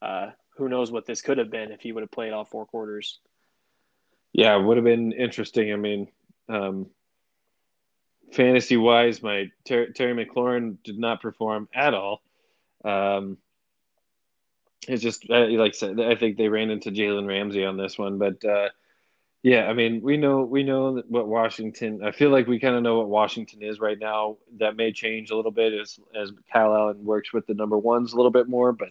[0.00, 2.64] Uh, who knows what this could have been if he would have played all four
[2.64, 3.20] quarters.
[4.32, 5.70] Yeah, it would have been interesting.
[5.72, 6.08] I mean,
[6.48, 6.86] um,
[8.32, 12.22] fantasy wise, my Ter- Terry McLaurin did not perform at all.
[12.84, 13.36] Um,
[14.88, 18.18] it's just like I said, I think they ran into Jalen Ramsey on this one,
[18.18, 18.70] but uh,
[19.42, 22.04] yeah, I mean, we know we know what Washington.
[22.04, 24.36] I feel like we kind of know what Washington is right now.
[24.58, 28.12] That may change a little bit as as Kyle Allen works with the number ones
[28.12, 28.72] a little bit more.
[28.72, 28.90] But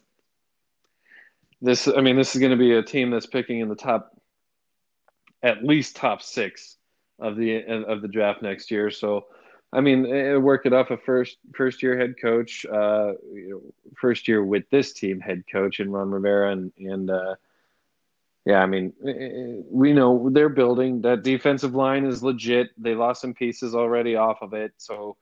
[1.62, 4.14] this, I mean, this is going to be a team that's picking in the top,
[5.42, 6.76] at least top six
[7.18, 8.92] of the of the draft next year.
[8.92, 9.28] So
[9.72, 10.04] I mean,
[10.44, 13.62] work it off a first first year head coach, uh, you know,
[13.96, 17.36] first year with this team head coach and Ron Rivera, and and uh,
[18.46, 18.94] yeah, I mean,
[19.70, 22.70] we know they're building that defensive line is legit.
[22.82, 25.16] They lost some pieces already off of it, so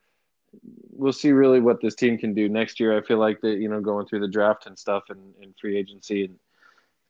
[0.92, 2.96] we'll see really what this team can do next year.
[2.96, 5.76] I feel like that you know going through the draft and stuff and, and free
[5.76, 6.38] agency and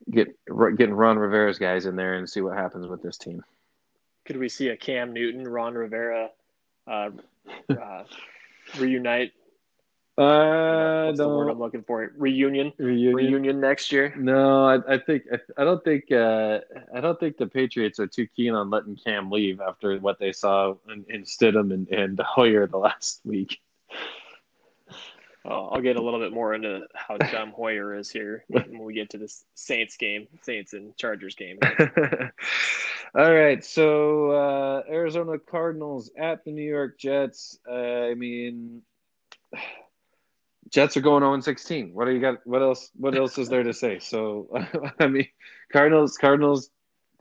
[0.09, 0.27] get
[0.77, 3.43] getting Ron Rivera's guys in there and see what happens with this team.
[4.25, 6.29] Could we see a Cam Newton, Ron Rivera
[6.87, 7.09] uh,
[7.69, 8.03] uh,
[8.77, 9.31] reunite
[10.21, 11.29] uh, What's no.
[11.29, 12.11] the word I'm looking for?
[12.17, 12.73] Reunion.
[12.77, 13.15] Reunion.
[13.15, 14.13] Reunion next year.
[14.15, 16.59] No, I, I think I, I, don't think uh,
[16.93, 20.31] I don't think the Patriots are too keen on letting Cam leave after what they
[20.31, 23.59] saw in, in Stidham and, and Hoyer the last week.
[25.43, 29.09] I'll get a little bit more into how dumb Hoyer is here when we get
[29.11, 31.57] to this Saints game, Saints and Chargers game.
[33.15, 37.57] All right, so uh, Arizona Cardinals at the New York Jets.
[37.67, 38.83] Uh, I mean.
[40.71, 41.93] Jets are going 0 16.
[41.93, 42.45] What do you got?
[42.45, 42.91] What else?
[42.95, 43.99] What else is there to say?
[43.99, 44.47] So,
[44.99, 45.27] I mean,
[45.71, 46.69] Cardinals Cardinals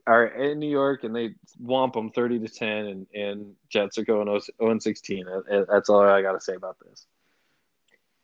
[0.06, 4.04] are in New York and they womp them 30 to 10, and, and Jets are
[4.04, 4.26] going
[4.60, 5.26] 0 16.
[5.68, 7.06] That's all I got to say about this.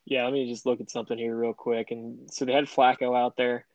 [0.04, 1.90] Yeah, let me just look at something here real quick.
[1.90, 3.66] And so they had Flacco out there.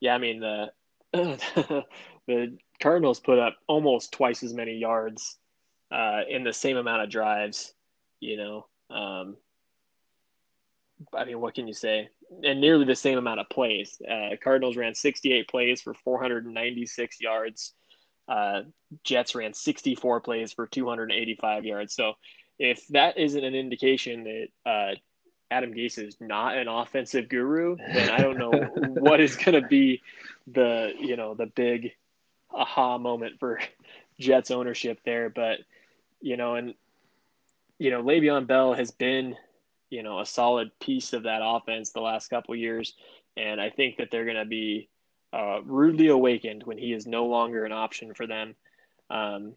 [0.00, 0.72] Yeah, I mean the
[2.26, 5.38] the Cardinals put up almost twice as many yards
[5.90, 7.74] uh, in the same amount of drives.
[8.20, 9.36] You know, um,
[11.14, 12.08] I mean, what can you say?
[12.42, 14.00] And nearly the same amount of plays.
[14.08, 17.72] Uh, Cardinals ran 68 plays for 496 yards.
[18.28, 18.62] Uh,
[19.04, 21.94] Jets ran 64 plays for 285 yards.
[21.94, 22.14] So
[22.58, 24.94] if that isn't an indication that uh,
[25.50, 28.50] Adam Gase is not an offensive guru, then I don't know
[29.00, 30.02] what is going to be
[30.46, 31.92] the you know the big
[32.50, 33.60] aha moment for
[34.20, 35.30] Jets ownership there.
[35.30, 35.60] But
[36.20, 36.74] you know, and
[37.78, 39.36] you know, Le'Veon Bell has been
[39.90, 42.94] you know a solid piece of that offense the last couple years,
[43.36, 44.88] and I think that they're going to be
[45.32, 48.54] uh, rudely awakened when he is no longer an option for them.
[49.10, 49.54] Um,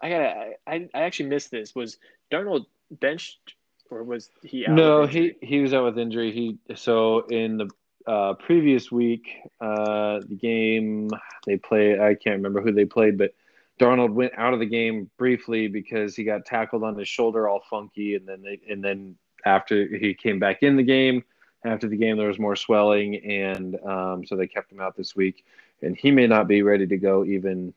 [0.00, 0.20] I got
[0.66, 1.74] I I actually missed this.
[1.74, 1.98] Was
[2.30, 3.54] Darnold benched
[3.90, 4.74] or was he out?
[4.74, 6.32] No, he he was out with injury.
[6.32, 7.68] He so in the
[8.06, 9.28] uh, previous week,
[9.60, 11.10] uh, the game
[11.46, 12.00] they played.
[12.00, 13.34] I can't remember who they played, but
[13.78, 17.62] Darnold went out of the game briefly because he got tackled on his shoulder all
[17.70, 21.24] funky, and then they, and then after he came back in the game,
[21.64, 25.14] after the game there was more swelling, and um, so they kept him out this
[25.14, 25.44] week,
[25.82, 27.72] and he may not be ready to go even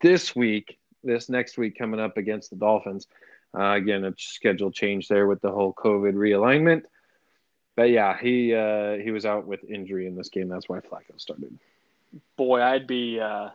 [0.00, 3.06] this week, this next week coming up against the Dolphins.
[3.56, 6.82] Uh, again, a schedule change there with the whole COVID realignment.
[7.76, 10.48] But yeah, he uh, he was out with injury in this game.
[10.48, 11.58] That's why Flacco started.
[12.36, 13.50] Boy, I'd be uh,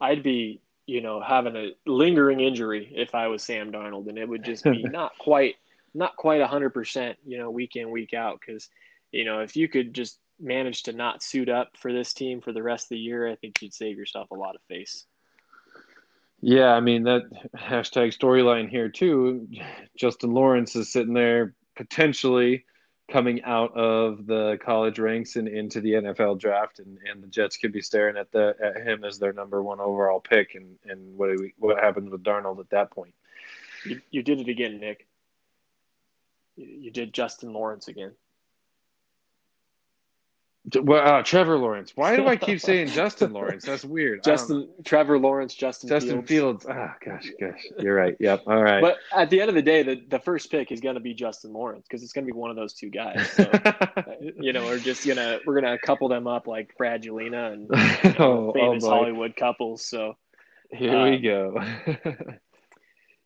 [0.00, 4.28] I'd be, you know, having a lingering injury if I was Sam Darnold, and it
[4.28, 5.56] would just be not quite,
[5.94, 8.40] not quite hundred percent, you know, week in week out.
[8.40, 8.68] Because,
[9.10, 12.52] you know, if you could just manage to not suit up for this team for
[12.52, 15.06] the rest of the year, I think you'd save yourself a lot of face.
[16.40, 17.22] Yeah, I mean that
[17.56, 19.46] hashtag storyline here too.
[19.96, 22.64] Justin Lawrence is sitting there potentially
[23.10, 27.56] coming out of the college ranks and into the NFL draft, and, and the Jets
[27.56, 30.54] could be staring at the at him as their number one overall pick.
[30.54, 33.14] And and what we, what happens with Darnold at that point?
[33.84, 35.06] You, you did it again, Nick.
[36.56, 38.12] You did Justin Lawrence again.
[40.80, 41.92] Well, uh, Trevor Lawrence.
[41.96, 43.64] Why do I keep saying Justin Lawrence?
[43.64, 44.22] That's weird.
[44.22, 45.88] Justin, Trevor Lawrence, Justin.
[45.88, 46.64] Justin Fields.
[46.64, 46.66] Fields.
[46.66, 47.66] Oh gosh, gosh.
[47.80, 48.16] You're right.
[48.20, 48.44] Yep.
[48.46, 48.80] All right.
[48.80, 51.14] But at the end of the day, the, the first pick is going to be
[51.14, 53.28] Justin Lawrence because it's going to be one of those two guys.
[53.32, 53.50] So,
[54.20, 57.62] you know, we're just gonna we're gonna couple them up like Bradulina and
[58.04, 59.84] you know, oh, oh famous oh Hollywood couples.
[59.84, 60.16] So
[60.70, 61.60] here um, we go.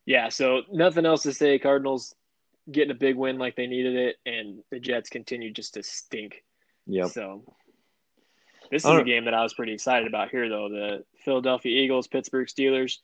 [0.06, 0.30] yeah.
[0.30, 1.58] So nothing else to say.
[1.58, 2.14] Cardinals
[2.72, 6.42] getting a big win like they needed it, and the Jets continue just to stink.
[6.86, 7.08] Yep.
[7.10, 7.42] So
[8.70, 10.68] this is a game that I was pretty excited about here, though.
[10.68, 12.98] The Philadelphia Eagles, Pittsburgh Steelers.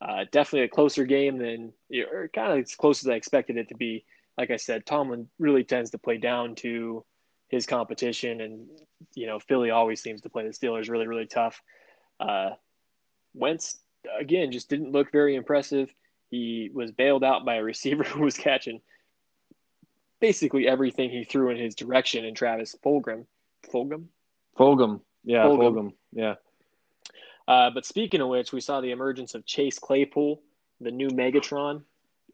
[0.00, 1.72] Uh, definitely a closer game than,
[2.10, 4.04] or kind of as close as I expected it to be.
[4.38, 7.04] Like I said, Tomlin really tends to play down to
[7.48, 8.66] his competition, and
[9.14, 11.60] you know Philly always seems to play the Steelers really, really tough.
[12.18, 12.50] Uh,
[13.34, 13.78] Wentz
[14.18, 15.92] again just didn't look very impressive.
[16.30, 18.80] He was bailed out by a receiver who was catching
[20.20, 23.26] basically everything he threw in his direction in Travis Fulgham.
[23.72, 24.06] Fulgham?
[24.58, 25.00] Fulgham.
[25.24, 25.74] Yeah, Fulgham.
[25.74, 25.92] Fulgham.
[26.12, 26.34] Yeah.
[27.48, 30.40] Uh, but speaking of which, we saw the emergence of Chase Claypool,
[30.80, 31.82] the new Megatron,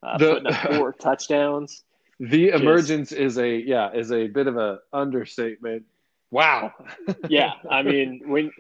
[0.03, 1.85] uh, the, putting up four touchdowns.
[2.21, 5.85] The emergence is a yeah is a bit of a understatement.
[6.31, 6.73] Wow.
[7.29, 8.51] yeah, I mean when,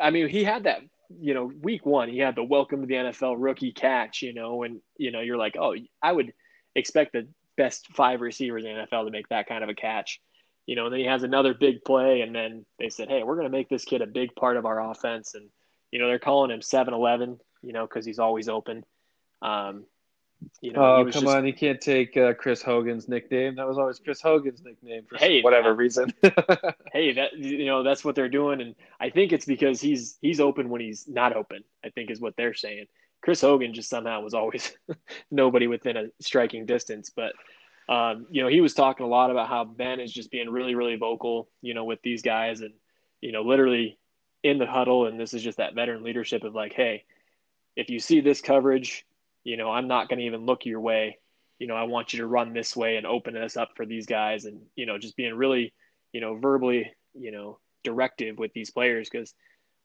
[0.00, 0.82] I mean he had that
[1.20, 4.62] you know, week one, he had the welcome to the NFL rookie catch, you know,
[4.62, 6.32] and, you know, you're like, oh, I would
[6.74, 7.26] expect the
[7.58, 10.20] best five receivers in the NFL to make that kind of a catch.
[10.66, 13.34] You know, and then he has another big play, and then they said, hey, we're
[13.34, 15.34] going to make this kid a big part of our offense.
[15.34, 15.48] And,
[15.90, 18.84] you know, they're calling him 7 Eleven, you know, because he's always open.
[19.42, 19.84] Um,
[20.60, 21.46] you know, oh come just, on!
[21.46, 23.56] You can't take uh, Chris Hogan's nickname.
[23.56, 26.14] That was always Chris Hogan's nickname for hey, whatever reason.
[26.92, 30.38] hey, that you know that's what they're doing, and I think it's because he's he's
[30.38, 31.64] open when he's not open.
[31.84, 32.86] I think is what they're saying.
[33.22, 34.72] Chris Hogan just somehow was always
[35.30, 37.32] nobody within a striking distance, but
[37.88, 40.74] um, you know he was talking a lot about how Ben is just being really
[40.74, 42.74] really vocal, you know, with these guys, and
[43.20, 43.98] you know literally
[44.42, 47.04] in the huddle, and this is just that veteran leadership of like, hey,
[47.74, 49.04] if you see this coverage
[49.48, 51.18] you know, I'm not going to even look your way.
[51.58, 54.04] You know, I want you to run this way and open this up for these
[54.04, 55.72] guys and, you know, just being really,
[56.12, 59.08] you know, verbally, you know, directive with these players.
[59.10, 59.32] Because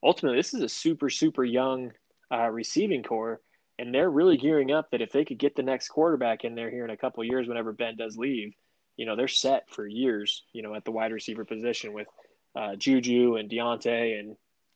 [0.03, 1.93] ultimately this is a super, super young
[2.31, 3.41] uh, receiving core.
[3.79, 6.69] And they're really gearing up that if they could get the next quarterback in there
[6.69, 8.53] here in a couple years, whenever Ben does leave,
[8.97, 12.07] you know, they're set for years, you know, at the wide receiver position with
[12.55, 14.35] uh, Juju and Diontae and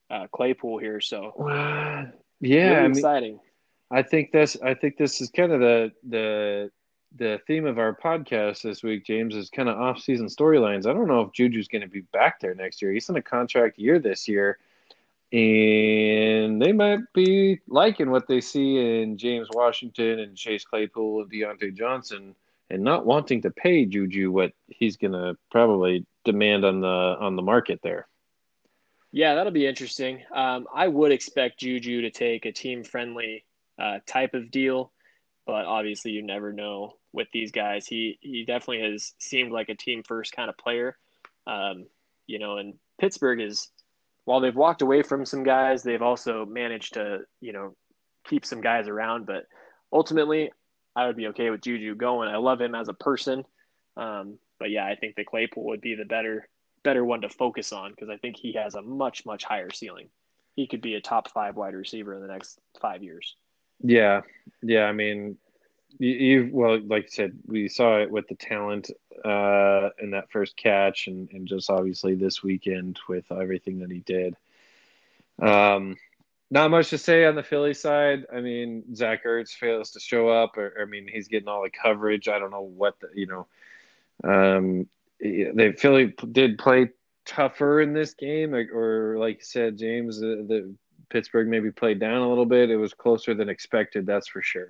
[0.09, 0.99] uh, Claypool here.
[0.99, 1.33] So,
[2.41, 3.39] yeah, really I mean, exciting.
[3.91, 6.71] I think this I think this is kind of the the
[7.15, 10.85] the theme of our podcast this week, James, is kind of off season storylines.
[10.85, 12.91] I don't know if Juju's going to be back there next year.
[12.91, 14.59] He's in a contract year this year,
[15.31, 21.31] and they might be liking what they see in James Washington and Chase Claypool and
[21.31, 22.35] Diontae Johnson,
[22.69, 27.41] and not wanting to pay Juju what he's to probably demand on the on the
[27.41, 28.07] market there.
[29.11, 30.23] Yeah, that'll be interesting.
[30.33, 33.45] Um, I would expect Juju to take a team friendly
[33.79, 34.91] uh, type of deal.
[35.45, 37.87] But obviously, you never know with these guys.
[37.87, 40.97] He he definitely has seemed like a team first kind of player.
[41.47, 41.85] Um,
[42.27, 43.69] you know, and Pittsburgh is
[44.27, 47.77] while they've walked away from some guys, they've also managed to you know
[48.27, 49.25] keep some guys around.
[49.25, 49.45] But
[49.93, 50.51] ultimately,
[50.97, 52.27] I would be okay with Juju going.
[52.27, 53.45] I love him as a person.
[53.95, 56.49] Um, but yeah, I think the Claypool would be the better
[56.83, 60.09] better one to focus on because I think he has a much much higher ceiling.
[60.57, 63.37] He could be a top five wide receiver in the next five years.
[63.79, 64.21] Yeah,
[64.61, 64.83] yeah.
[64.83, 65.37] I mean,
[65.99, 68.91] you, you well, like you said, we saw it with the talent
[69.23, 73.99] uh, in that first catch, and and just obviously this weekend with everything that he
[73.99, 74.35] did.
[75.41, 75.97] Um,
[76.49, 78.25] not much to say on the Philly side.
[78.33, 81.69] I mean, Zach Ertz fails to show up, or, I mean, he's getting all the
[81.69, 82.27] coverage.
[82.27, 83.47] I don't know what the you know.
[84.23, 84.87] Um,
[85.19, 86.89] they Philly did play
[87.25, 90.73] tougher in this game, or, or like you said, James, the, the
[91.09, 92.69] Pittsburgh maybe played down a little bit.
[92.69, 94.69] It was closer than expected, that's for sure.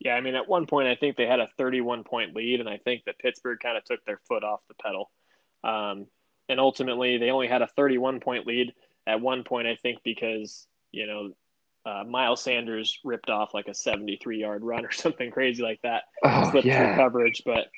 [0.00, 2.68] Yeah, I mean, at one point, I think they had a 31 point lead, and
[2.68, 5.10] I think that Pittsburgh kind of took their foot off the pedal.
[5.64, 6.06] Um,
[6.48, 8.74] and ultimately, they only had a 31 point lead
[9.06, 11.32] at one point, I think, because, you know,
[11.84, 16.04] uh, Miles Sanders ripped off like a 73 yard run or something crazy like that,
[16.24, 16.94] oh, slipped yeah.
[16.94, 17.42] through coverage.
[17.44, 17.68] But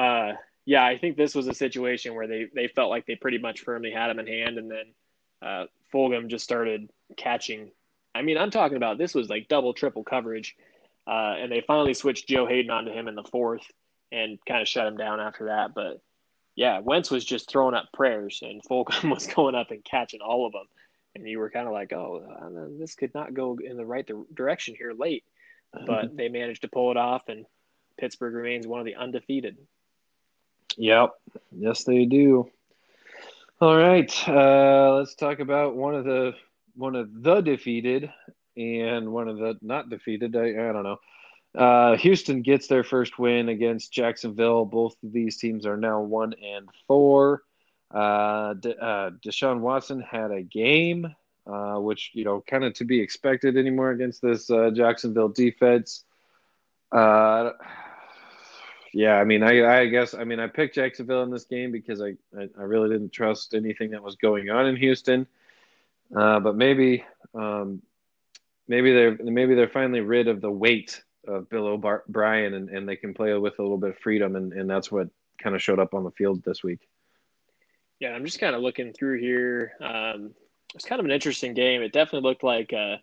[0.00, 0.32] uh,
[0.64, 3.60] yeah, I think this was a situation where they, they felt like they pretty much
[3.60, 4.84] firmly had him in hand, and then
[5.42, 7.70] uh, Fulgham just started catching.
[8.14, 10.56] I mean, I'm talking about this was like double, triple coverage.
[11.10, 13.66] Uh, and they finally switched Joe Haden onto him in the fourth
[14.12, 15.74] and kind of shut him down after that.
[15.74, 16.00] But
[16.54, 20.46] yeah, Wentz was just throwing up prayers, and Fulgham was going up and catching all
[20.46, 20.66] of them.
[21.16, 22.22] And you were kind of like, oh,
[22.78, 25.24] this could not go in the right direction here late.
[25.86, 27.46] But they managed to pull it off, and
[27.98, 29.56] Pittsburgh remains one of the undefeated.
[30.76, 31.10] Yep.
[31.52, 32.48] Yes, they do.
[33.60, 34.12] All right.
[34.28, 36.34] Uh, let's talk about one of the
[36.76, 38.12] one of the defeated
[38.60, 40.36] and one of the not defeated.
[40.36, 40.98] I, I don't know.
[41.52, 44.64] Uh, Houston gets their first win against Jacksonville.
[44.64, 47.42] Both of these teams are now one and four.
[47.90, 51.12] Uh, De, uh, Deshaun Watson had a game,
[51.46, 56.04] uh, which you know, kind of to be expected anymore against this uh, Jacksonville defense.
[56.92, 57.50] Uh,
[58.92, 62.00] yeah, I mean, I, I guess, I mean, I picked Jacksonville in this game because
[62.00, 65.26] I, I, I really didn't trust anything that was going on in Houston.
[66.12, 67.04] But maybe
[67.34, 67.82] um,
[68.70, 72.96] maybe they're maybe they're finally rid of the weight of Bill O'Brien and, and they
[72.96, 75.08] can play with a little bit of freedom and, and that's what
[75.42, 76.88] kind of showed up on the field this week.
[77.98, 79.72] Yeah, I'm just kind of looking through here.
[79.80, 80.30] Um,
[80.74, 81.82] it's kind of an interesting game.
[81.82, 82.96] It definitely looked like uh,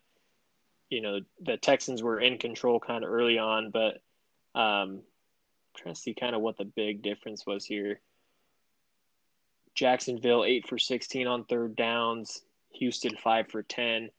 [0.90, 4.02] you know the Texans were in control kind of early on, but
[4.60, 5.02] um,
[5.76, 8.00] trying to see kind of what the big difference was here.
[9.76, 12.42] Jacksonville eight for 16 on third downs.
[12.72, 14.10] Houston five for ten.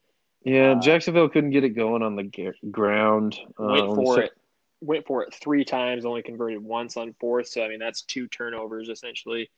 [0.48, 3.38] Yeah, uh, Jacksonville couldn't get it going on the ground.
[3.58, 4.32] Went um, for it.
[4.80, 7.48] Went for it three times, only converted once on fourth.
[7.48, 9.50] So I mean, that's two turnovers essentially.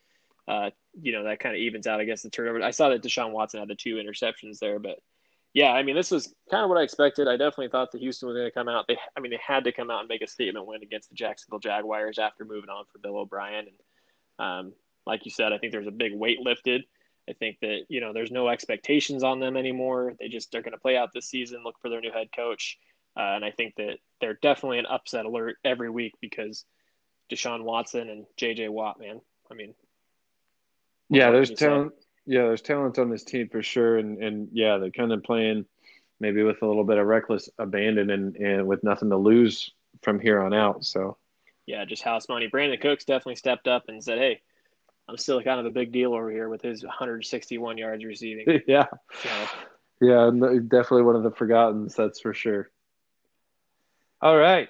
[0.49, 0.71] Uh,
[1.01, 2.63] you know that kind of evens out, against the turnover.
[2.63, 4.99] I saw that Deshaun Watson had the two interceptions there, but
[5.53, 7.27] yeah, I mean, this was kind of what I expected.
[7.27, 8.87] I definitely thought that Houston was going to come out.
[8.87, 11.17] They, I mean, they had to come out and make a statement win against the
[11.17, 13.67] Jacksonville Jaguars after moving on for Bill O'Brien.
[13.67, 14.73] And um,
[15.07, 16.85] like you said, I think there's a big weight lifted.
[17.31, 20.15] I think that you know there's no expectations on them anymore.
[20.19, 22.79] They just they're going to play out this season, look for their new head coach,
[23.17, 26.65] uh, and I think that they're definitely an upset alert every week because
[27.31, 28.69] Deshaun Watson and J.J.
[28.69, 29.21] Watt, man.
[29.51, 29.75] I mean,
[31.09, 31.93] yeah, there's talent.
[31.93, 32.07] Say?
[32.27, 35.67] Yeah, there's talent on this team for sure, and and yeah, they're kind of playing
[36.21, 39.71] maybe with a little bit of reckless abandon and, and with nothing to lose
[40.03, 40.85] from here on out.
[40.85, 41.17] So,
[41.65, 42.47] yeah, just house money.
[42.47, 44.43] Brandin Cooks definitely stepped up and said, "Hey,
[45.11, 48.87] I'm still kind of a big deal over here with his 161 yards receiving." yeah,
[49.23, 49.29] so.
[50.01, 50.31] yeah,
[50.69, 51.89] definitely one of the forgotten.
[51.95, 52.71] That's for sure.
[54.23, 54.69] All right.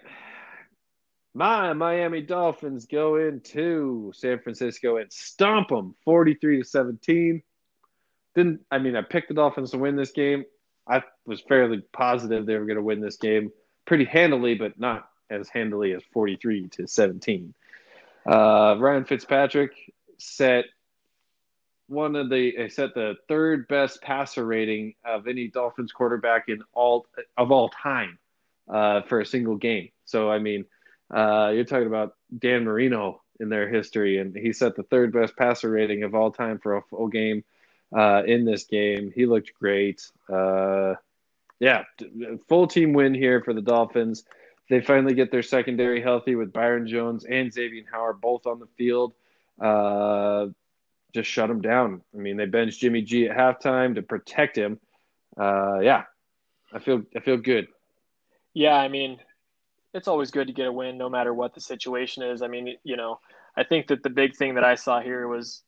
[1.35, 7.43] My Miami Dolphins go into San Francisco and stomp them 43 to 17.
[8.35, 10.45] Didn't I mean I picked the Dolphins to win this game.
[10.89, 13.53] I was fairly positive they were going to win this game
[13.85, 17.55] pretty handily, but not as handily as 43 to 17.
[18.27, 19.73] Uh, Ryan Fitzpatrick
[20.21, 20.67] set
[21.89, 27.07] one of the set the third best passer rating of any Dolphins quarterback in all
[27.37, 28.19] of all time
[28.69, 29.91] uh, for a single game.
[30.05, 30.67] So I mean,
[31.13, 35.37] uh, you're talking about Dan Marino in their history, and he set the third best
[35.37, 37.43] passer rating of all time for a full game
[37.97, 39.13] uh, in this game.
[39.15, 40.09] He looked great.
[40.29, 40.95] Uh,
[41.59, 41.85] yeah,
[42.49, 44.25] full team win here for the Dolphins.
[44.69, 48.69] They finally get their secondary healthy with Byron Jones and Xavier Howard both on the
[48.79, 49.15] field.
[49.61, 50.47] Uh,
[51.13, 52.03] just shut them down.
[52.15, 54.79] I mean, they benched Jimmy G at halftime to protect him.
[55.37, 56.05] Uh, yeah,
[56.73, 57.69] I feel I feel good.
[58.55, 59.19] Yeah, I mean,
[59.93, 62.43] it's always good to get a win, no matter what the situation is.
[62.43, 63.21] I mean, you know,
[63.57, 65.63] I think that the big thing that I saw here was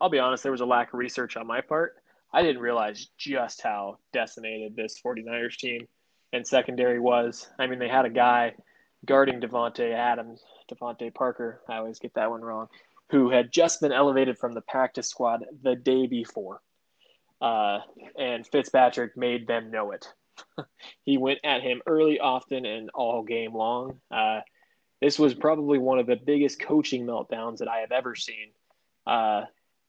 [0.00, 1.96] I'll be honest, there was a lack of research on my part.
[2.32, 5.88] I didn't realize just how decimated this 49ers team
[6.32, 7.48] and secondary was.
[7.58, 8.54] I mean, they had a guy
[9.04, 12.68] guarding Davante Adams, DeVante Parker, I always get that one wrong,
[13.10, 16.60] who had just been elevated from the practice squad the day before.
[17.40, 17.78] Uh,
[18.18, 20.12] and Fitzpatrick made them know it.
[21.04, 24.00] he went at him early, often, and all game long.
[24.10, 24.40] Uh,
[25.00, 28.50] this was probably one of the biggest coaching meltdowns that I have ever seen.
[29.06, 29.42] Uh,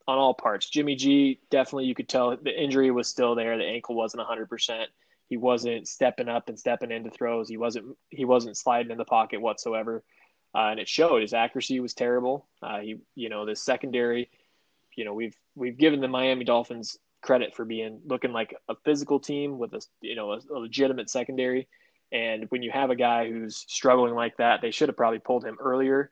[0.09, 0.67] on all parts.
[0.67, 3.57] Jimmy G, definitely you could tell the injury was still there.
[3.57, 4.86] The ankle wasn't 100%.
[5.28, 7.47] He wasn't stepping up and stepping into throws.
[7.47, 10.03] He wasn't he wasn't sliding in the pocket whatsoever.
[10.56, 12.47] Uh, and it showed his accuracy was terrible.
[12.62, 14.30] Uh, he, you know, the secondary,
[14.95, 19.20] you know, we've we've given the Miami Dolphins credit for being looking like a physical
[19.20, 21.68] team with a you know a, a legitimate secondary.
[22.12, 25.45] And when you have a guy who's struggling like that, they should have probably pulled
[25.45, 26.12] him earlier.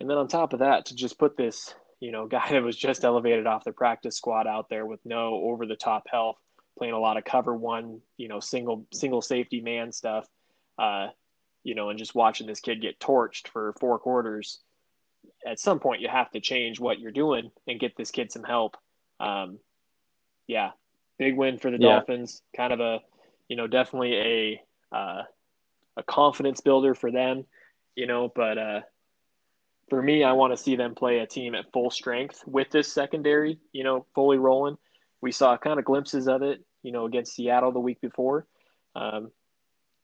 [0.00, 2.76] And then on top of that, to just put this you know, guy that was
[2.76, 6.36] just elevated off the practice squad out there with no over the top health,
[6.78, 10.26] playing a lot of cover one, you know, single single safety man stuff.
[10.78, 11.08] Uh,
[11.62, 14.60] you know, and just watching this kid get torched for four quarters.
[15.46, 18.44] At some point, you have to change what you're doing and get this kid some
[18.44, 18.76] help.
[19.18, 19.58] Um,
[20.46, 20.70] yeah,
[21.18, 21.96] big win for the yeah.
[21.96, 22.42] Dolphins.
[22.56, 23.00] Kind of a,
[23.48, 24.62] you know, definitely a
[24.96, 25.22] uh,
[25.96, 27.44] a confidence builder for them.
[27.94, 28.80] You know, but uh,
[29.90, 32.90] for me, I want to see them play a team at full strength with this
[32.90, 34.78] secondary, you know, fully rolling.
[35.20, 38.46] We saw kind of glimpses of it, you know, against Seattle the week before.
[38.94, 39.30] Um,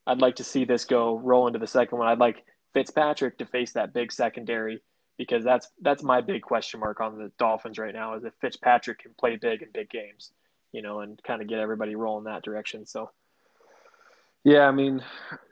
[0.06, 2.08] I'd like to see this go roll into the second one.
[2.08, 2.44] I'd like
[2.74, 4.82] Fitzpatrick to face that big secondary
[5.16, 8.98] because that's that's my big question mark on the Dolphins right now is if Fitzpatrick
[9.00, 10.30] can play big in big games,
[10.72, 12.86] you know, and kind of get everybody rolling that direction.
[12.86, 13.10] So
[14.44, 15.02] yeah, I mean,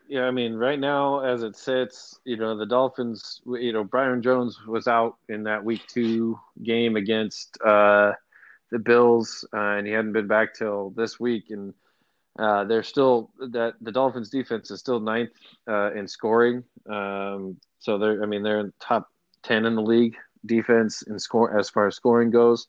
[0.09, 4.23] yeah, I mean, right now as it sits, you know, the Dolphins, you know, Brian
[4.23, 8.13] Jones was out in that Week Two game against uh,
[8.71, 11.75] the Bills, uh, and he hadn't been back till this week, and
[12.39, 15.30] uh, they're still that the Dolphins defense is still ninth
[15.68, 16.64] uh, in scoring.
[16.89, 19.09] Um, so they're, I mean, they're in top
[19.43, 20.16] ten in the league
[20.47, 22.68] defense in score as far as scoring goes.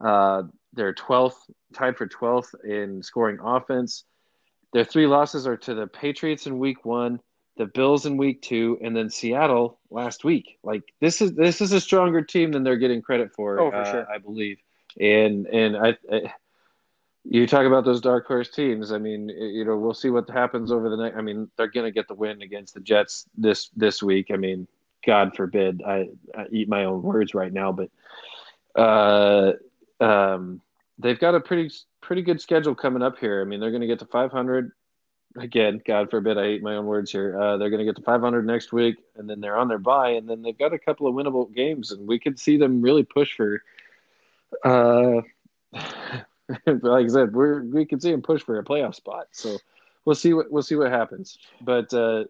[0.00, 0.42] Uh,
[0.74, 1.42] they're twelfth,
[1.74, 4.04] tied for twelfth in scoring offense.
[4.72, 7.20] Their three losses are to the Patriots in week one,
[7.56, 10.58] the Bills in week two, and then Seattle last week.
[10.62, 13.58] Like this is this is a stronger team than they're getting credit for.
[13.58, 14.10] Oh, for uh, sure.
[14.12, 14.58] I believe.
[15.00, 16.32] And and I, I,
[17.30, 18.90] you talk about those dark horse teams.
[18.90, 21.16] I mean, you know, we'll see what happens over the next.
[21.16, 24.30] I mean, they're going to get the win against the Jets this this week.
[24.32, 24.66] I mean,
[25.04, 27.90] God forbid I, I eat my own words right now, but
[28.74, 29.52] uh,
[30.00, 30.62] um,
[30.98, 31.70] they've got a pretty
[32.00, 33.42] pretty good schedule coming up here.
[33.42, 34.72] I mean, they're going to get to 500
[35.36, 35.82] again.
[35.86, 37.38] God forbid I eat my own words here.
[37.38, 40.10] Uh, they're going to get to 500 next week, and then they're on their bye,
[40.10, 43.02] and then they've got a couple of winnable games, and we could see them really
[43.02, 43.62] push for
[44.64, 45.20] uh,
[46.66, 49.26] like I said, we're we can see them push for a playoff spot.
[49.32, 49.58] So
[50.04, 51.38] we'll see what we'll see what happens.
[51.60, 52.24] But uh,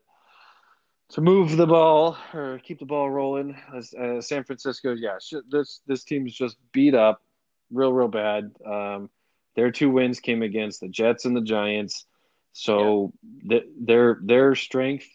[1.11, 5.19] to move the ball or keep the ball rolling, uh, San Francisco, yeah,
[5.51, 7.23] this this team's just beat up,
[7.71, 8.51] real real bad.
[8.67, 9.11] Um,
[9.55, 12.07] their two wins came against the Jets and the Giants.
[12.53, 13.61] So yeah.
[13.61, 15.07] the, their their strength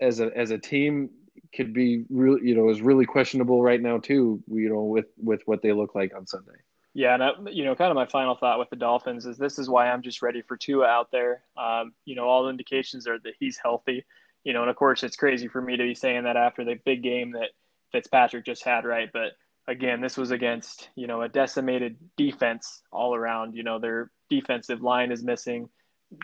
[0.00, 1.10] as a as a team
[1.54, 4.42] could be really you know is really questionable right now too.
[4.48, 6.52] You know with with what they look like on Sunday.
[6.94, 9.58] Yeah, and I, you know, kind of my final thought with the Dolphins is this
[9.58, 11.42] is why I'm just ready for Tua out there.
[11.56, 14.04] Um, you know, all indications are that he's healthy.
[14.44, 16.78] You know, and of course it's crazy for me to be saying that after the
[16.84, 17.50] big game that
[17.92, 19.10] Fitzpatrick just had, right?
[19.12, 19.32] But
[19.66, 23.54] again, this was against you know a decimated defense all around.
[23.56, 25.68] You know, their defensive line is missing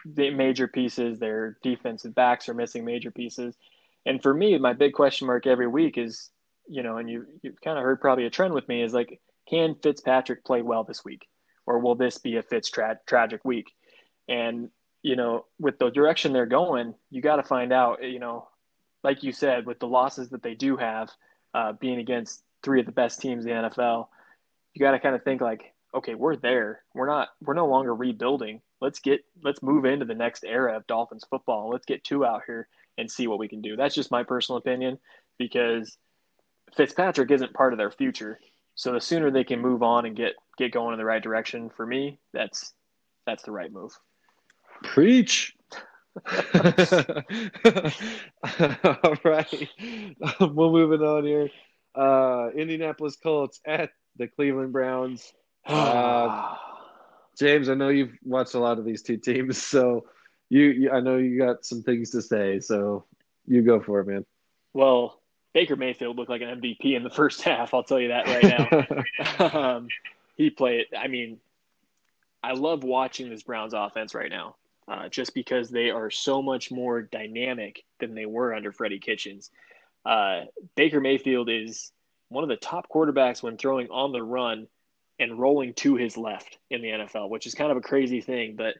[0.05, 1.19] the major pieces.
[1.19, 3.57] Their defensive backs are missing major pieces.
[4.07, 6.31] And for me, my big question mark every week is,
[6.69, 9.21] you know, and you you've kind of heard probably a trend with me is like,
[9.51, 11.27] can Fitzpatrick play well this week,
[11.67, 13.73] or will this be a Fitz tra- tragic week?
[14.29, 14.71] And
[15.03, 18.03] you know, with the direction they're going, you got to find out.
[18.03, 18.49] You know,
[19.03, 21.11] like you said, with the losses that they do have,
[21.55, 24.09] uh, being against three of the best teams in the NFL,
[24.75, 26.83] you got to kind of think like, okay, we're there.
[26.95, 27.29] We're not.
[27.43, 28.61] We're no longer rebuilding.
[28.81, 29.25] Let's get.
[29.43, 31.71] Let's move into the next era of Dolphins football.
[31.71, 33.77] Let's get Tua out here and see what we can do.
[33.77, 34.99] That's just my personal opinion
[35.39, 35.97] because
[36.77, 38.39] Fitzpatrick isn't part of their future.
[38.81, 41.69] So the sooner they can move on and get get going in the right direction,
[41.69, 42.73] for me, that's
[43.27, 43.93] that's the right move.
[44.83, 45.55] Preach.
[46.25, 46.33] All
[49.23, 49.69] right.
[50.41, 51.51] We're moving on here.
[51.95, 55.31] Uh, Indianapolis Colts at the Cleveland Browns.
[55.67, 56.57] Uh,
[57.39, 60.07] James, I know you've watched a lot of these two teams, so
[60.49, 63.05] you, you, I know you got some things to say, so
[63.47, 64.25] you go for it, man.
[64.73, 65.20] Well,
[65.53, 67.75] Baker Mayfield looked like an MVP in the first half.
[67.75, 69.75] I'll tell you that right now.
[69.77, 69.89] um,
[70.37, 70.87] he played.
[70.97, 71.39] I mean,
[72.43, 74.57] I love watching this Browns offense right now,
[74.89, 79.51] uh, just because they are so much more dynamic than they were under Freddie Kitchens.
[80.05, 80.43] Uh,
[80.77, 81.93] Baker Mayfield is
[82.29, 84.69] one of the top quarterbacks when throwing on the run
[85.19, 88.57] and rolling to his left in the NFL, which is kind of a crazy thing,
[88.57, 88.75] but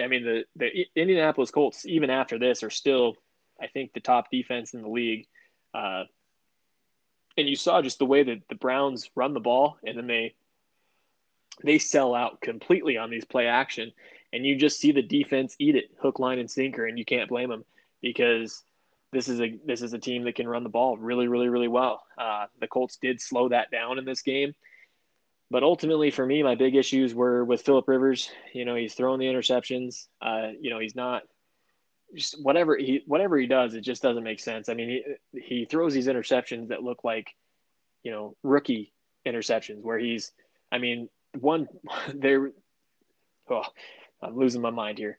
[0.00, 3.14] I mean, the, the Indianapolis Colts, even after this, are still,
[3.60, 5.26] I think, the top defense in the league.
[5.76, 6.04] Uh,
[7.36, 10.34] and you saw just the way that the Browns run the ball, and then they
[11.62, 13.92] they sell out completely on these play action,
[14.32, 17.28] and you just see the defense eat it, hook, line, and sinker, and you can't
[17.28, 17.64] blame them
[18.00, 18.62] because
[19.12, 21.68] this is a this is a team that can run the ball really, really, really
[21.68, 22.02] well.
[22.16, 24.54] Uh, the Colts did slow that down in this game.
[25.48, 28.30] But ultimately, for me, my big issues were with Philip Rivers.
[28.52, 30.08] You know, he's throwing the interceptions.
[30.20, 31.22] Uh, you know, he's not
[32.14, 34.68] just whatever he whatever he does, it just doesn't make sense.
[34.68, 35.02] I mean,
[35.32, 37.28] he he throws these interceptions that look like,
[38.02, 38.92] you know, rookie
[39.26, 40.32] interceptions where he's.
[40.72, 41.68] I mean, one
[42.14, 42.50] there.
[43.50, 43.62] Oh,
[44.22, 45.18] I'm losing my mind here.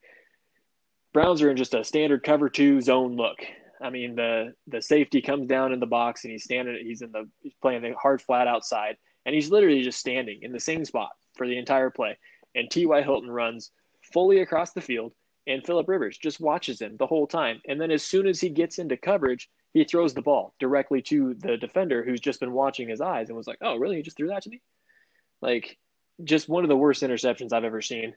[1.14, 3.40] Browns are in just a standard cover two zone look.
[3.82, 6.78] I mean, the the safety comes down in the box and he's standing.
[6.84, 10.54] He's in the he's playing the hard flat outside and he's literally just standing in
[10.54, 12.18] the same spot for the entire play.
[12.56, 13.02] And T.Y.
[13.04, 13.72] Hilton runs
[14.14, 15.12] fully across the field,
[15.48, 17.62] and Philip Rivers just watches him the whole time.
[17.68, 21.34] And then as soon as he gets into coverage, he throws the ball directly to
[21.36, 23.98] the defender who's just been watching his eyes and was like, "Oh, really?
[23.98, 24.62] He just threw that to me?"
[25.42, 25.78] Like,
[26.24, 28.16] just one of the worst interceptions I've ever seen.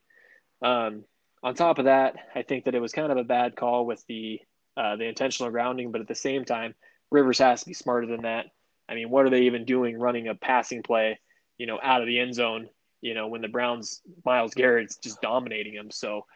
[0.63, 1.05] Um,
[1.43, 4.05] on top of that, I think that it was kind of a bad call with
[4.07, 4.41] the
[4.77, 6.75] uh, the intentional grounding, but at the same time,
[7.11, 8.47] Rivers has to be smarter than that.
[8.89, 11.19] I mean, what are they even doing running a passing play,
[11.59, 12.69] you know, out of the end zone,
[13.01, 15.91] you know, when the Browns, Myles Garrett's just dominating them.
[15.91, 16.27] So,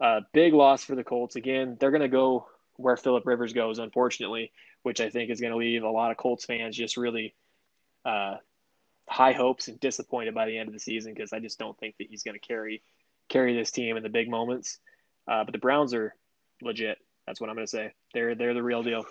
[0.00, 1.36] uh, big loss for the Colts.
[1.36, 5.52] Again, they're going to go where Philip Rivers goes, unfortunately, which I think is going
[5.52, 7.34] to leave a lot of Colts fans just really
[8.04, 8.36] uh,
[9.08, 11.96] high hopes and disappointed by the end of the season because I just don't think
[11.98, 12.82] that he's going to carry
[13.28, 14.78] carry this team in the big moments.
[15.28, 16.14] Uh, but the Browns are
[16.60, 16.98] legit.
[17.26, 17.92] That's what I'm going to say.
[18.12, 19.04] They're they're the real deal.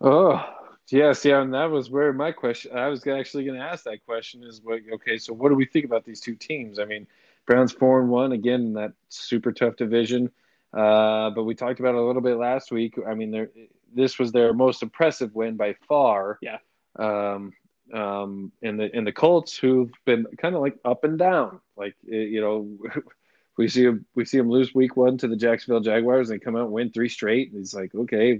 [0.00, 0.44] Oh,
[0.90, 2.76] Yes, yeah, and that was where my question.
[2.76, 4.80] I was actually going to ask that question: is what?
[4.94, 6.78] Okay, so what do we think about these two teams?
[6.78, 7.06] I mean,
[7.46, 10.30] Browns four and one again in that super tough division.
[10.72, 12.94] Uh, but we talked about it a little bit last week.
[13.06, 13.48] I mean,
[13.94, 16.38] this was their most impressive win by far.
[16.40, 16.58] Yeah.
[16.96, 17.52] Um,
[17.92, 21.60] um, and the and the Colts, who've been kind of like up and down.
[21.76, 22.78] Like you know,
[23.58, 26.44] we see them we see them lose week one to the Jacksonville Jaguars, and they
[26.44, 27.50] come out and win three straight.
[27.50, 28.38] And he's like, okay,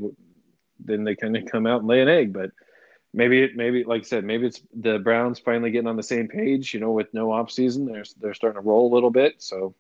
[0.80, 2.32] then they kind of come out and lay an egg.
[2.32, 2.52] But
[3.12, 6.28] maybe it, maybe like I said, maybe it's the Browns finally getting on the same
[6.28, 6.74] page.
[6.74, 9.42] You know, with no off season, they're they're starting to roll a little bit.
[9.42, 9.74] So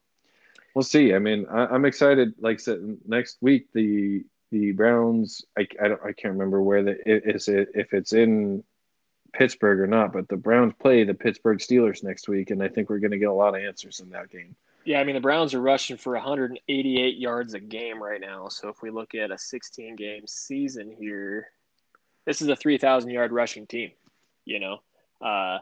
[0.74, 1.14] we'll see.
[1.14, 2.34] I mean, I, am excited.
[2.38, 5.44] Like I said, next week the the Browns.
[5.56, 8.64] I I, don't, I can't remember where the is it if it's in
[9.32, 12.90] Pittsburgh or not, but the Browns play the Pittsburgh Steelers next week, and I think
[12.90, 14.54] we're going to get a lot of answers in that game.
[14.84, 18.48] Yeah, I mean the Browns are rushing for 188 yards a game right now.
[18.48, 21.48] So if we look at a 16 game season here,
[22.26, 23.90] this is a 3,000 yard rushing team.
[24.44, 24.78] You know,
[25.20, 25.58] uh,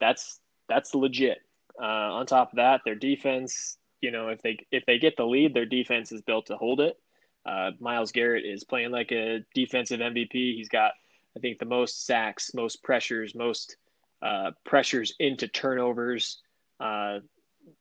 [0.00, 1.38] that's that's legit.
[1.80, 5.26] Uh, on top of that, their defense, you know, if they if they get the
[5.26, 6.96] lead, their defense is built to hold it.
[7.44, 10.32] Uh, Myles Garrett is playing like a defensive MVP.
[10.32, 10.92] He's got,
[11.36, 13.76] I think, the most sacks, most pressures, most
[14.22, 16.40] uh, pressures into turnovers.
[16.80, 17.18] Uh,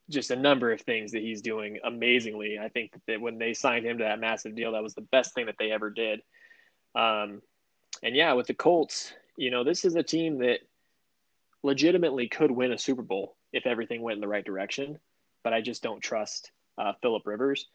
[0.09, 2.57] just a number of things that he's doing amazingly.
[2.59, 5.33] I think that when they signed him to that massive deal, that was the best
[5.33, 6.21] thing that they ever did.
[6.95, 7.41] Um,
[8.03, 10.59] and yeah, with the Colts, you know, this is a team that
[11.63, 14.99] legitimately could win a Super Bowl if everything went in the right direction.
[15.43, 17.67] But I just don't trust uh, Philip Rivers.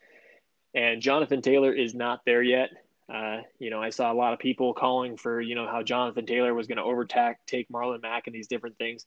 [0.75, 2.71] And Jonathan Taylor is not there yet.
[3.13, 6.27] Uh, you know, I saw a lot of people calling for, you know, how Jonathan
[6.27, 9.07] Taylor was going to overtake take Marlon Mack and these different things.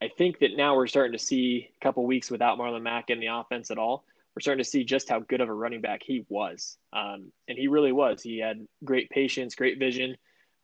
[0.00, 3.18] I think that now we're starting to see a couple weeks without Marlon Mack in
[3.18, 4.04] the offense at all.
[4.34, 7.56] We're starting to see just how good of a running back he was, um, and
[7.56, 8.22] he really was.
[8.22, 10.16] He had great patience, great vision,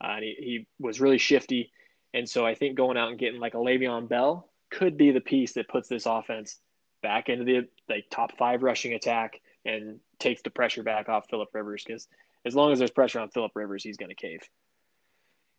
[0.02, 1.70] uh, and he, he was really shifty.
[2.14, 5.20] And so I think going out and getting like a Le'Veon Bell could be the
[5.20, 6.58] piece that puts this offense
[7.02, 11.48] back into the like top five rushing attack and takes the pressure back off Philip
[11.52, 12.08] Rivers because
[12.44, 14.40] as long as there's pressure on Philip Rivers, he's going to cave.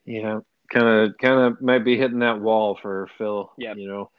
[0.06, 0.40] Yeah,
[0.70, 3.52] kind of kind of might be hitting that wall for Phil.
[3.58, 4.12] Yeah, you know,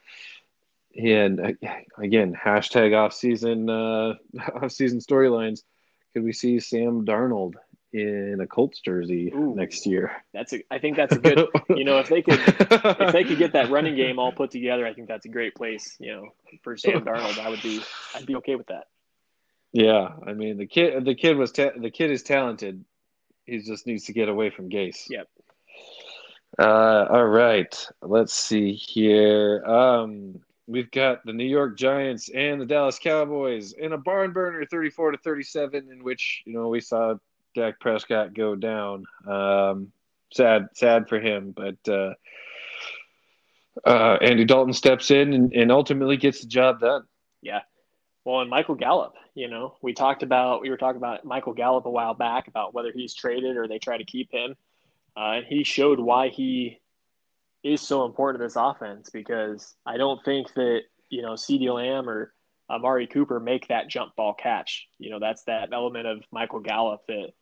[0.91, 1.59] he had
[1.99, 4.15] again hashtag off season uh,
[4.55, 5.61] off season storylines.
[6.13, 7.55] Could we see Sam Darnold
[7.95, 10.11] in a Colts jersey Ooh, next year?
[10.33, 10.65] That's a.
[10.71, 11.47] I think that's a good.
[11.71, 14.85] you know, if they could if they could get that running game all put together,
[14.85, 15.97] I think that's a great place.
[16.01, 16.29] You know,
[16.63, 17.81] for Sam Darnold, I would be
[18.15, 18.89] I'd be okay with that.
[19.73, 22.85] Yeah, I mean the kid the kid was ta- the kid is talented.
[23.45, 25.05] He just needs to get away from Gase.
[25.09, 25.29] Yep.
[26.59, 29.65] Uh, all right, let's see here.
[29.65, 34.65] Um, we've got the New York Giants and the Dallas Cowboys in a barn burner,
[34.65, 37.15] thirty-four to thirty-seven, in which you know we saw
[37.55, 39.05] Dak Prescott go down.
[39.27, 39.93] Um,
[40.33, 42.15] sad, sad for him, but uh,
[43.87, 47.05] uh, Andy Dalton steps in and, and ultimately gets the job done.
[47.43, 47.61] Yeah.
[48.25, 51.87] Well, and Michael Gallup, you know, we talked about we were talking about Michael Gallup
[51.87, 54.57] a while back about whether he's traded or they try to keep him.
[55.17, 56.81] Uh, and he showed why he
[57.63, 62.09] is so important to this offense because I don't think that, you know, CeeDee Lamb
[62.09, 62.33] or
[62.69, 64.89] Amari Cooper make that jump ball catch.
[64.99, 67.33] You know, that's that element of Michael Gallup that,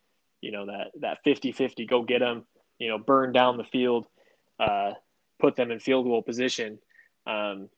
[0.43, 2.45] you know, that, that 50 50 go get them,
[2.79, 4.07] you know, burn down the field,
[4.61, 4.93] uh,
[5.41, 6.79] put them in field goal position.
[7.27, 7.71] Um,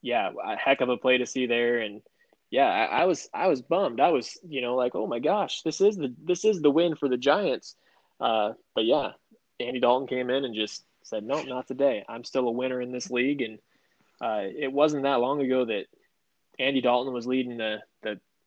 [0.00, 1.80] yeah, a heck of a play to see there.
[1.80, 2.00] And
[2.50, 4.00] yeah, I, I was, I was bummed.
[4.00, 6.96] I was, you know, like, oh my gosh, this is the, this is the win
[6.96, 7.76] for the Giants.
[8.18, 9.12] Uh, but yeah,
[9.60, 12.04] Andy Dalton came in and just said, "No, not today.
[12.08, 13.58] I'm still a winner in this league." And
[14.20, 15.86] uh, it wasn't that long ago that
[16.58, 17.78] Andy Dalton was leading the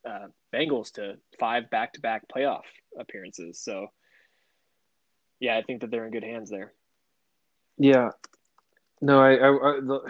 [0.08, 2.64] uh, Bengals to five back-to-back playoff
[3.00, 3.60] appearances.
[3.60, 3.88] So,
[5.40, 6.74] yeah, I think that they're in good hands there.
[7.78, 8.12] Yeah.
[9.02, 10.02] No, I, I, I the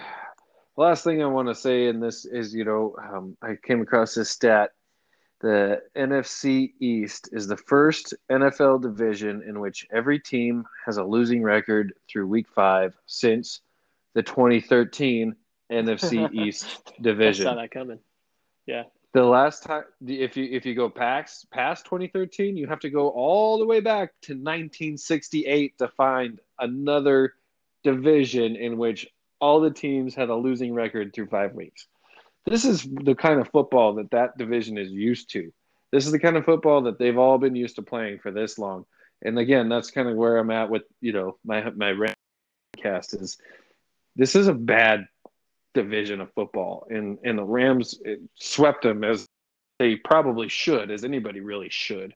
[0.77, 4.15] last thing I want to say in this is, you know, um, I came across
[4.15, 4.71] this stat
[5.43, 11.43] the NFC East is the first NFL division in which every team has a losing
[11.43, 13.59] record through week five since
[14.13, 15.35] the 2013
[15.69, 17.45] NFC East division.
[17.45, 17.99] I saw that coming.
[18.65, 18.83] Yeah.
[19.13, 23.09] The last time, if you if you go past past 2013, you have to go
[23.09, 27.35] all the way back to 1968 to find another
[27.83, 29.07] division in which
[29.39, 31.85] all the teams had a losing record through five weeks.
[32.45, 35.53] This is the kind of football that that division is used to.
[35.91, 38.57] This is the kind of football that they've all been used to playing for this
[38.57, 38.85] long.
[39.21, 42.13] And again, that's kind of where I'm at with you know my my
[42.81, 43.37] cast is
[44.15, 45.05] this is a bad
[45.73, 47.99] division of football, and and the Rams
[48.35, 49.27] swept them as
[49.79, 52.13] they probably should, as anybody really should.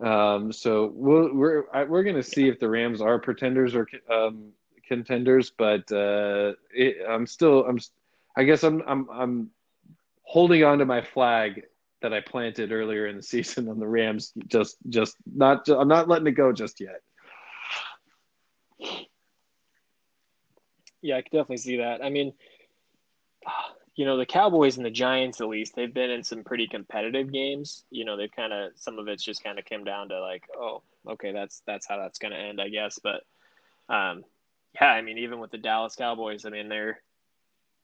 [0.00, 4.52] Um, so we'll, we're we're going to see if the Rams are pretenders or um,
[4.88, 7.78] contenders, but uh, it, I'm still I'm
[8.36, 9.50] I guess I'm I'm I'm
[10.22, 11.62] holding on to my flag
[12.00, 14.32] that I planted earlier in the season on the Rams.
[14.46, 17.00] Just just not I'm not letting it go just yet.
[21.02, 22.02] Yeah, I can definitely see that.
[22.02, 22.32] I mean,
[23.94, 27.32] you know, the Cowboys and the Giants at least they've been in some pretty competitive
[27.32, 27.84] games.
[27.90, 30.44] You know, they've kind of some of it's just kind of came down to like,
[30.56, 32.98] oh, okay, that's that's how that's going to end, I guess.
[33.02, 33.22] But
[33.88, 34.24] um,
[34.74, 37.00] yeah, I mean, even with the Dallas Cowboys, I mean, they're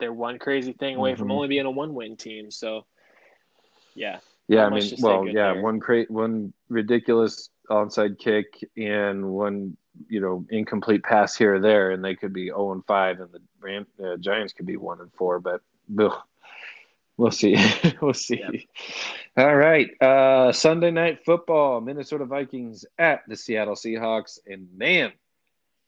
[0.01, 1.19] they're one crazy thing away mm-hmm.
[1.19, 2.51] from only being a one win team.
[2.51, 2.87] So,
[3.95, 4.21] yeah.
[4.47, 5.63] Yeah, I mean, well, yeah, there.
[5.63, 8.47] one cra- one ridiculous onside kick
[8.79, 9.77] and one
[10.09, 13.33] you know incomplete pass here or there, and they could be zero and five, and
[13.33, 15.41] the Ram, uh, Giants could be one and four.
[15.41, 15.61] But
[15.99, 16.19] ugh,
[17.17, 17.57] we'll see.
[18.01, 18.69] we'll see.
[19.37, 25.13] All right, uh, Sunday night football: Minnesota Vikings at the Seattle Seahawks, and man,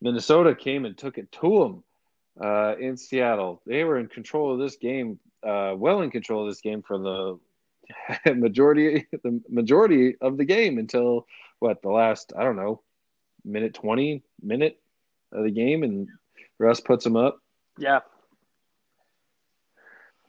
[0.00, 1.84] Minnesota came and took it to them
[2.42, 3.62] uh, in Seattle.
[3.66, 6.98] They were in control of this game, uh, well in control of this game for
[6.98, 7.38] the
[8.34, 11.26] majority the majority of the game until
[11.58, 12.82] what the last I don't know
[13.44, 14.80] minute twenty minute
[15.32, 16.08] of the game, and
[16.58, 17.38] Russ puts them up.
[17.78, 18.00] Yeah.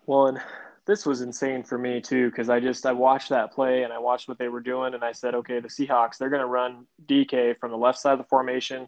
[0.05, 0.41] Well, and
[0.85, 3.99] this was insane for me too because I just I watched that play and I
[3.99, 6.87] watched what they were doing and I said, okay, the Seahawks they're going to run
[7.05, 8.87] DK from the left side of the formation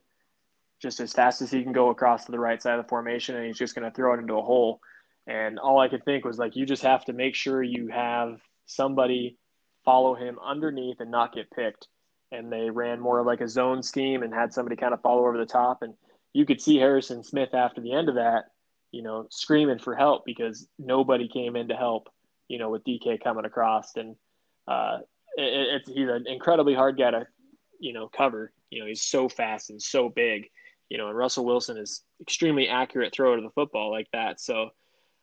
[0.84, 3.38] just as fast as he can go across to the right side of the formation,
[3.38, 4.82] and he's just going to throw it into a hole.
[5.26, 8.42] And all I could think was like, you just have to make sure you have
[8.66, 9.38] somebody
[9.86, 11.88] follow him underneath and not get picked.
[12.34, 15.26] And they ran more of like a zone scheme and had somebody kind of follow
[15.26, 15.84] over the top.
[15.84, 15.94] And
[16.34, 18.46] you could see Harrison Smith after the end of that,
[18.92, 22.10] you know, screaming for help because nobody came in to help,
[22.48, 23.96] you know, with DK coming across.
[23.96, 24.16] And
[24.68, 25.00] uh,
[25.38, 27.28] it, it's he's an incredibly hard guy to,
[27.80, 28.52] you know, cover.
[28.72, 30.50] You know, he's so fast and so big
[30.94, 34.40] you know, and Russell Wilson is extremely accurate thrower to the football like that.
[34.40, 34.70] So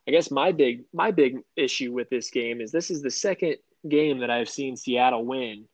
[0.08, 3.56] I guess my big my big issue with this game is this is the second
[3.88, 5.66] game that I've seen Seattle win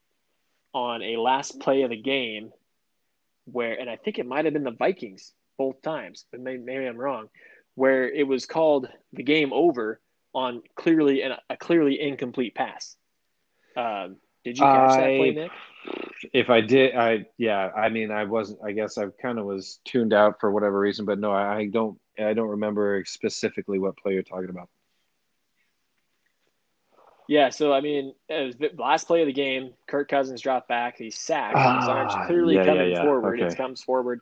[0.77, 2.51] on a last play of the game
[3.47, 6.85] where and I think it might have been the Vikings both times, but maybe, maybe
[6.85, 7.31] I'm wrong,
[7.77, 10.01] where it was called the game over
[10.35, 12.95] on clearly an, a clearly incomplete pass.
[13.75, 15.51] Um, did you catch I, that play, Nick?
[16.35, 17.71] If I did, I yeah.
[17.75, 18.59] I mean, I wasn't.
[18.63, 21.67] I guess I kind of was tuned out for whatever reason, but no, I, I
[21.67, 21.99] don't.
[22.19, 24.69] I don't remember specifically what play you're talking about.
[27.29, 29.73] Yeah, so I mean, it was the last play of the game.
[29.87, 30.97] Kirk Cousins dropped back.
[30.97, 31.57] He's sacked.
[31.57, 33.03] Ah, His arms clearly yeah, coming yeah, yeah.
[33.03, 33.41] forward.
[33.41, 33.53] Okay.
[33.53, 34.21] It comes forward,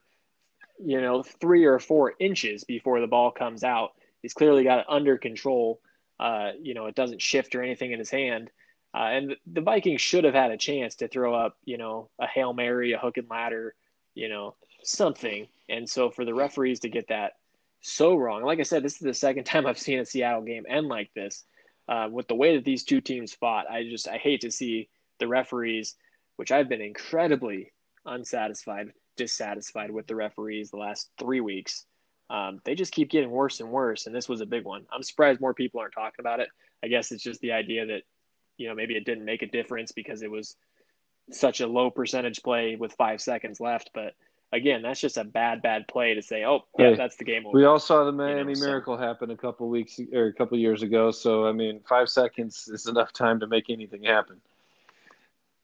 [0.83, 3.93] you know, three or four inches before the ball comes out.
[4.23, 5.81] He's clearly got it under control.
[6.19, 8.51] Uh, you know, it doesn't shift or anything in his hand.
[8.95, 12.27] Uh, and the Vikings should have had a chance to throw up, you know, a
[12.27, 13.75] Hail Mary, a hook and ladder,
[14.15, 15.49] you know, something.
[15.69, 17.33] And so for the referees to get that
[17.81, 20.65] so wrong, like I said, this is the second time I've seen a Seattle game
[20.69, 21.45] end like this.
[21.89, 24.89] Uh, with the way that these two teams fought, I just I hate to see
[25.19, 25.97] the referees,
[26.37, 27.73] which I've been incredibly
[28.07, 31.85] unsatisfied, dissatisfied with the referees the last three weeks.
[32.31, 34.87] Um, they just keep getting worse and worse, and this was a big one.
[34.93, 36.49] I'm surprised more people aren't talking about it.
[36.83, 38.03] I guess it's just the idea that
[38.57, 40.57] you know maybe it didn't make a difference because it was
[41.31, 43.91] such a low percentage play with five seconds left.
[43.95, 44.15] But
[44.53, 47.47] again, that's just a bad, bad play to say, oh, yeah, hey, that's the game
[47.47, 47.57] over.
[47.57, 49.03] We all saw the Miami you know, Miracle so.
[49.03, 51.11] happen a couple weeks or a couple years ago.
[51.11, 54.41] So, I mean, five seconds is enough time to make anything happen.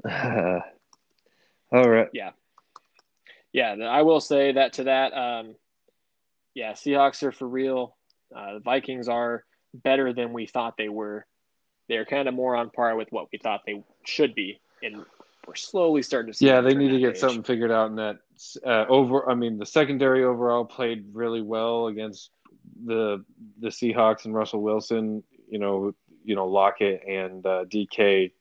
[0.05, 0.61] Uh,
[1.73, 2.09] all right.
[2.13, 2.31] Yeah.
[3.53, 3.73] Yeah.
[3.73, 5.13] I will say that to that.
[5.13, 5.55] Um,
[6.55, 7.97] yeah, Seahawks are for real.
[8.35, 11.27] Uh, the Vikings are better than we thought they were
[11.91, 15.05] they're kind of more on par with what we thought they should be, and
[15.47, 16.47] we're slowly starting to see.
[16.47, 17.21] Yeah, they need to get page.
[17.21, 18.19] something figured out in that.
[18.65, 22.31] Uh, over, I mean, the secondary overall played really well against
[22.85, 23.25] the
[23.59, 25.23] the Seahawks and Russell Wilson.
[25.49, 28.33] You know, you know Lockett and uh, DK.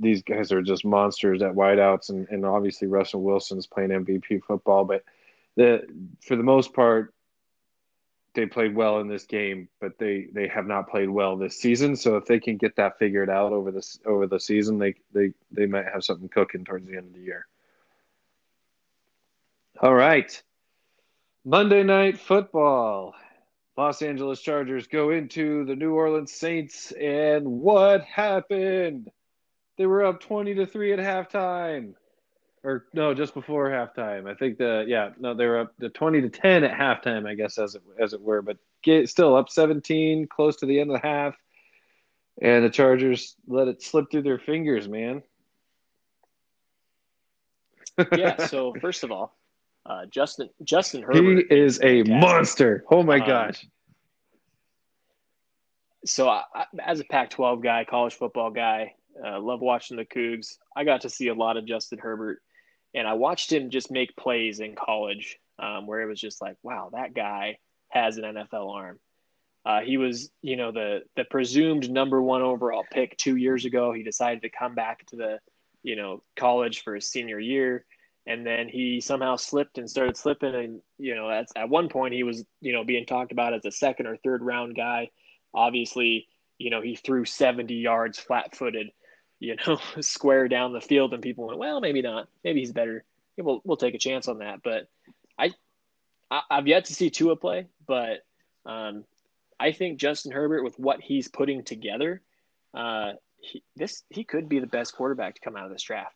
[0.00, 4.84] These guys are just monsters at wideouts, and, and obviously Russell Wilson's playing MVP football.
[4.84, 5.04] But
[5.56, 5.82] the
[6.26, 7.13] for the most part,
[8.34, 11.96] they played well in this game, but they they have not played well this season.
[11.96, 15.32] So if they can get that figured out over this over the season, they they
[15.50, 17.46] they might have something cooking towards the end of the year.
[19.80, 20.42] All right.
[21.44, 23.14] Monday night football.
[23.76, 29.10] Los Angeles Chargers go into the New Orleans Saints and what happened?
[29.76, 31.94] They were up 20 to 3 at halftime
[32.64, 34.28] or no, just before halftime.
[34.28, 37.34] I think the yeah, no, they were up to twenty to ten at halftime, I
[37.34, 40.90] guess as it as it were, but get still up seventeen, close to the end
[40.90, 41.36] of the half,
[42.40, 45.22] and the Chargers let it slip through their fingers, man.
[48.16, 48.46] yeah.
[48.46, 49.36] So first of all,
[49.84, 52.84] uh, Justin Justin Herbert, he is a monster.
[52.90, 53.66] Oh my um, gosh.
[56.06, 56.42] So I,
[56.84, 58.94] as a Pac-12 guy, college football guy,
[59.24, 60.58] uh, love watching the Cougs.
[60.76, 62.42] I got to see a lot of Justin Herbert
[62.94, 66.56] and I watched him just make plays in college um, where it was just like,
[66.62, 68.98] wow, that guy has an NFL arm.
[69.66, 73.92] Uh, he was, you know, the the presumed number one overall pick two years ago.
[73.92, 75.38] He decided to come back to the,
[75.82, 77.86] you know, college for his senior year,
[78.26, 80.54] and then he somehow slipped and started slipping.
[80.54, 83.64] And you know, at at one point he was, you know, being talked about as
[83.64, 85.08] a second or third round guy.
[85.54, 86.28] Obviously,
[86.58, 88.90] you know, he threw 70 yards flat footed
[89.44, 92.28] you know, square down the field, and people went, well, maybe not.
[92.42, 93.04] Maybe he's better.
[93.36, 94.60] We'll we'll take a chance on that.
[94.62, 94.88] But
[95.38, 95.50] I,
[96.30, 98.24] I have yet to see Tua play, but
[98.64, 99.04] um,
[99.58, 102.22] I think Justin Herbert, with what he's putting together,
[102.72, 106.14] uh, he, this he could be the best quarterback to come out of this draft,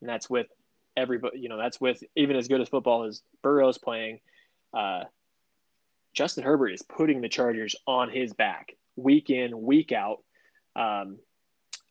[0.00, 0.46] and that's with
[0.96, 1.38] everybody.
[1.38, 4.20] You know, that's with even as good as football as Burrow's playing.
[4.72, 5.04] Uh,
[6.12, 10.18] Justin Herbert is putting the Chargers on his back week in, week out.
[10.76, 11.18] Um,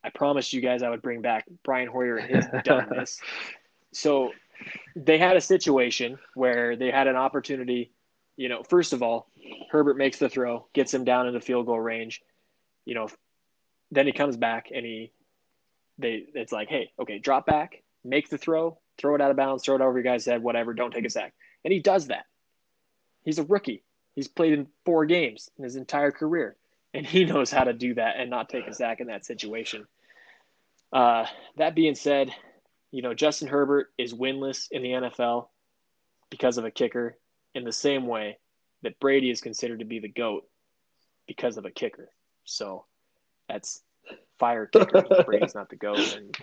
[0.04, 3.20] I promised you guys I would bring back Brian Hoyer and his doneness.
[3.92, 4.32] so
[4.96, 7.92] they had a situation where they had an opportunity.
[8.36, 9.30] You know, first of all,
[9.72, 12.22] Herbert makes the throw, gets him down into field goal range.
[12.86, 13.10] You know,
[13.92, 15.12] then he comes back and he,
[15.98, 19.64] they, it's like, hey, okay, drop back, make the throw, throw it out of bounds,
[19.64, 20.74] throw it over your guy's head, whatever.
[20.74, 21.34] Don't take a sack,
[21.64, 22.26] and he does that.
[23.24, 23.84] He's a rookie.
[24.16, 26.56] He's played in four games in his entire career,
[26.94, 29.88] and he knows how to do that and not take a sack in that situation.
[30.92, 31.26] Uh,
[31.58, 32.32] that being said,
[32.92, 35.48] you know, Justin Herbert is winless in the NFL
[36.30, 37.18] because of a kicker
[37.54, 38.38] in the same way
[38.84, 40.48] that Brady is considered to be the GOAT
[41.28, 42.10] because of a kicker.
[42.46, 42.86] So
[43.50, 43.82] that's
[44.40, 45.04] fire kicker.
[45.26, 46.36] Brady's not the GOAT, and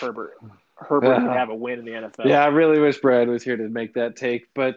[0.00, 0.34] Herbert
[0.76, 1.32] Herbert yeah.
[1.32, 2.26] have a win in the NFL.
[2.26, 4.76] Yeah, I really wish Brad was here to make that take, but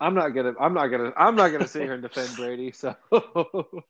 [0.00, 2.72] I'm not gonna I'm not gonna I'm not gonna sit here and defend Brady.
[2.72, 2.96] So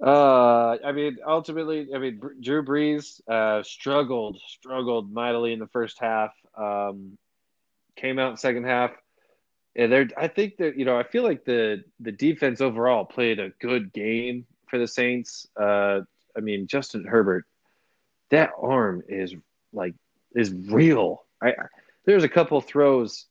[0.00, 5.98] Uh, I mean, ultimately, I mean, Drew Brees uh, struggled, struggled mightily in the first
[5.98, 6.32] half.
[6.56, 7.18] Um,
[7.96, 8.92] came out second half.
[9.74, 13.38] And there, I think that you know, I feel like the the defense overall played
[13.38, 15.46] a good game for the Saints.
[15.58, 16.00] Uh,
[16.36, 17.46] I mean, Justin Herbert,
[18.30, 19.34] that arm is
[19.72, 19.94] like
[20.34, 21.24] is real.
[21.42, 21.54] I
[22.04, 23.26] there's a couple throws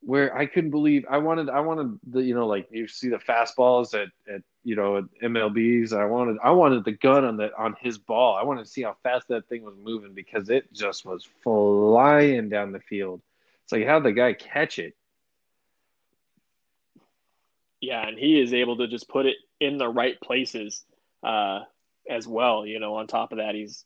[0.00, 3.18] where I couldn't believe I wanted I wanted the you know like you see the
[3.18, 7.50] fastballs at, at you know at MLBs I wanted I wanted the gun on the
[7.58, 10.72] on his ball I wanted to see how fast that thing was moving because it
[10.72, 13.20] just was flying down the field.
[13.64, 14.94] It's like how the guy catch it.
[17.80, 20.84] Yeah, and he is able to just put it in the right places
[21.22, 21.60] uh,
[22.08, 22.66] as well.
[22.66, 23.84] You know, on top of that, he's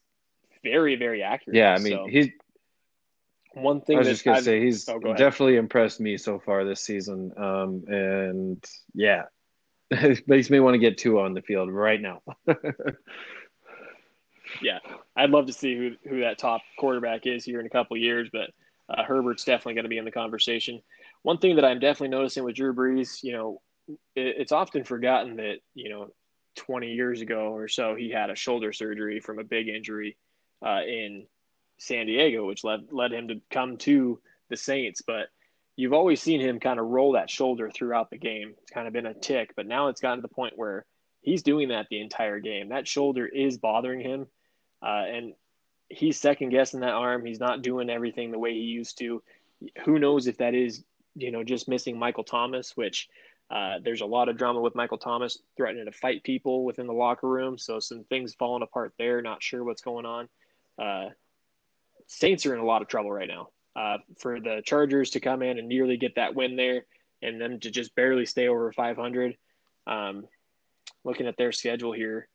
[0.63, 1.57] very very accurate.
[1.57, 2.07] Yeah, I mean so.
[2.07, 2.29] he's
[3.55, 6.39] one thing I was just gonna I've, say he's oh, go definitely impressed me so
[6.39, 7.33] far this season.
[7.37, 9.25] Um, and yeah,
[9.91, 12.23] it makes me want to get Tua on the field right now.
[14.63, 14.79] yeah,
[15.17, 18.29] I'd love to see who who that top quarterback is here in a couple years,
[18.33, 18.51] but
[18.89, 20.81] uh, Herbert's definitely going to be in the conversation.
[21.23, 25.37] One thing that I'm definitely noticing with Drew Brees, you know, it, it's often forgotten
[25.37, 26.09] that you know
[26.57, 30.17] 20 years ago or so he had a shoulder surgery from a big injury
[30.65, 31.27] uh, in
[31.83, 35.03] San Diego, which led led him to come to the Saints.
[35.03, 35.29] But
[35.77, 38.55] you've always seen him kind of roll that shoulder throughout the game.
[38.63, 40.85] It's kind of been a tick, but now it's gotten to the point where
[41.23, 42.69] he's doing that the entire game.
[42.69, 44.27] That shoulder is bothering him,
[44.81, 45.35] uh, and
[45.89, 47.27] he's second guessing that arm.
[47.27, 49.23] He's not doing everything the way he used to.
[49.85, 50.85] Who knows if that is
[51.17, 53.09] you know just missing Michael Thomas, which.
[53.51, 56.95] Uh, there's a lot of drama with Michael Thomas threatening to fight people within the
[56.95, 57.59] locker room.
[57.59, 59.21] So some things falling apart there.
[59.21, 60.29] Not sure what's going on.
[60.79, 61.11] Uh,
[62.13, 63.49] Saints are in a lot of trouble right now.
[63.75, 66.85] Uh, for the Chargers to come in and nearly get that win there,
[67.23, 69.35] and them to just barely stay over 500.
[69.87, 70.27] Um,
[71.05, 72.29] looking at their schedule here,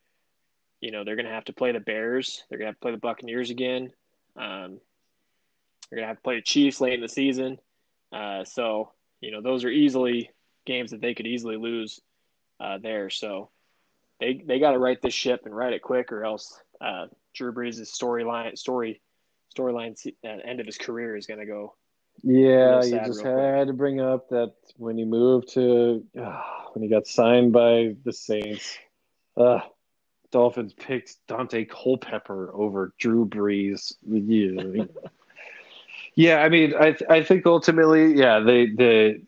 [0.82, 2.44] you know they're going to have to play the Bears.
[2.50, 3.92] They're going to have to play the Buccaneers again.
[4.36, 4.80] Um,
[5.90, 7.60] they're going to have to play the Chiefs late in the season.
[8.12, 10.32] Uh, so you know those are easily
[10.66, 12.02] games that they could easily lose
[12.60, 13.12] uh, there.
[13.12, 13.52] So
[14.20, 17.06] they they got to right this ship and write it quick, or else uh,
[17.36, 19.02] Drew Brees' storyline story
[19.56, 21.76] storyline uh, end of his career is going to go.
[22.24, 26.42] Yeah, you just had to bring up that when he moved to uh,
[26.74, 28.78] when he got signed by the Saints,
[29.36, 29.60] uh,
[30.32, 33.94] Dolphins picked Daunte Culpepper over Drew Brees.
[34.04, 34.86] Yeah,
[36.16, 36.38] yeah.
[36.38, 39.22] I mean, I I think ultimately, yeah, they the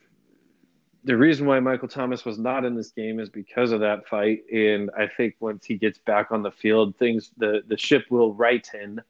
[1.03, 4.43] the reason why Michael Thomas was not in this game is because of that fight,
[4.51, 8.34] and I think once he gets back on the field, things the the ship will
[8.34, 9.01] righten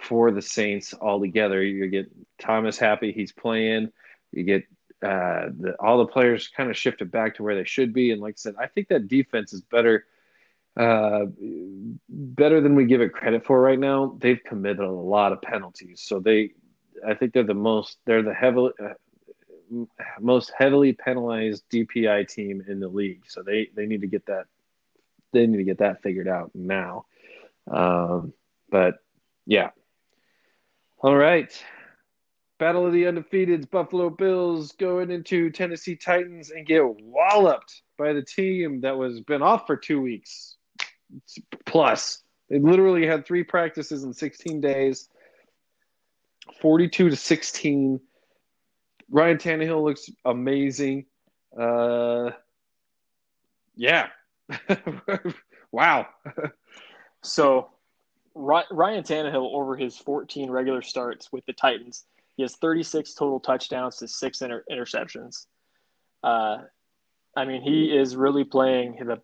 [0.00, 1.62] for the Saints altogether.
[1.62, 3.90] You get Thomas happy he's playing.
[4.32, 4.64] You get
[5.02, 8.10] uh, the, all the players kind of shifted back to where they should be.
[8.10, 10.06] And like I said, I think that defense is better,
[10.76, 11.26] uh,
[12.08, 14.16] better than we give it credit for right now.
[14.20, 16.52] They've committed a lot of penalties, so they,
[17.06, 18.72] I think they're the most, they're the heavily.
[18.82, 18.94] Uh,
[20.18, 24.46] most heavily penalized DPI team in the league, so they they need to get that
[25.32, 27.04] they need to get that figured out now.
[27.70, 28.32] Um,
[28.70, 28.94] but
[29.46, 29.70] yeah,
[31.00, 31.52] all right.
[32.58, 38.22] Battle of the Undefeateds, Buffalo Bills going into Tennessee Titans and get walloped by the
[38.22, 40.56] team that was been off for two weeks
[41.64, 42.22] plus.
[42.50, 45.08] They literally had three practices in 16 days,
[46.60, 48.00] 42 to 16.
[49.10, 51.06] Ryan Tannehill looks amazing.
[51.58, 52.30] Uh,
[53.76, 54.08] yeah.
[55.72, 56.08] wow.
[57.22, 57.70] so
[58.38, 62.04] Ryan Tannehill over his 14 regular starts with the Titans,
[62.36, 65.46] he has 36 total touchdowns to six inter- interceptions.
[66.22, 66.58] Uh,
[67.36, 69.20] I mean, he is really playing the.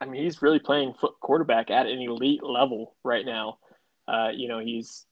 [0.00, 3.58] I mean, he's really playing foot quarterback at an elite level right now.
[4.06, 5.04] Uh, you know, he's.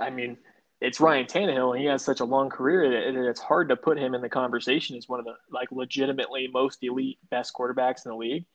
[0.00, 0.38] I mean,
[0.80, 3.98] it's Ryan Tannehill, and he has such a long career that it's hard to put
[3.98, 8.10] him in the conversation as one of the like legitimately most elite, best quarterbacks in
[8.10, 8.46] the league.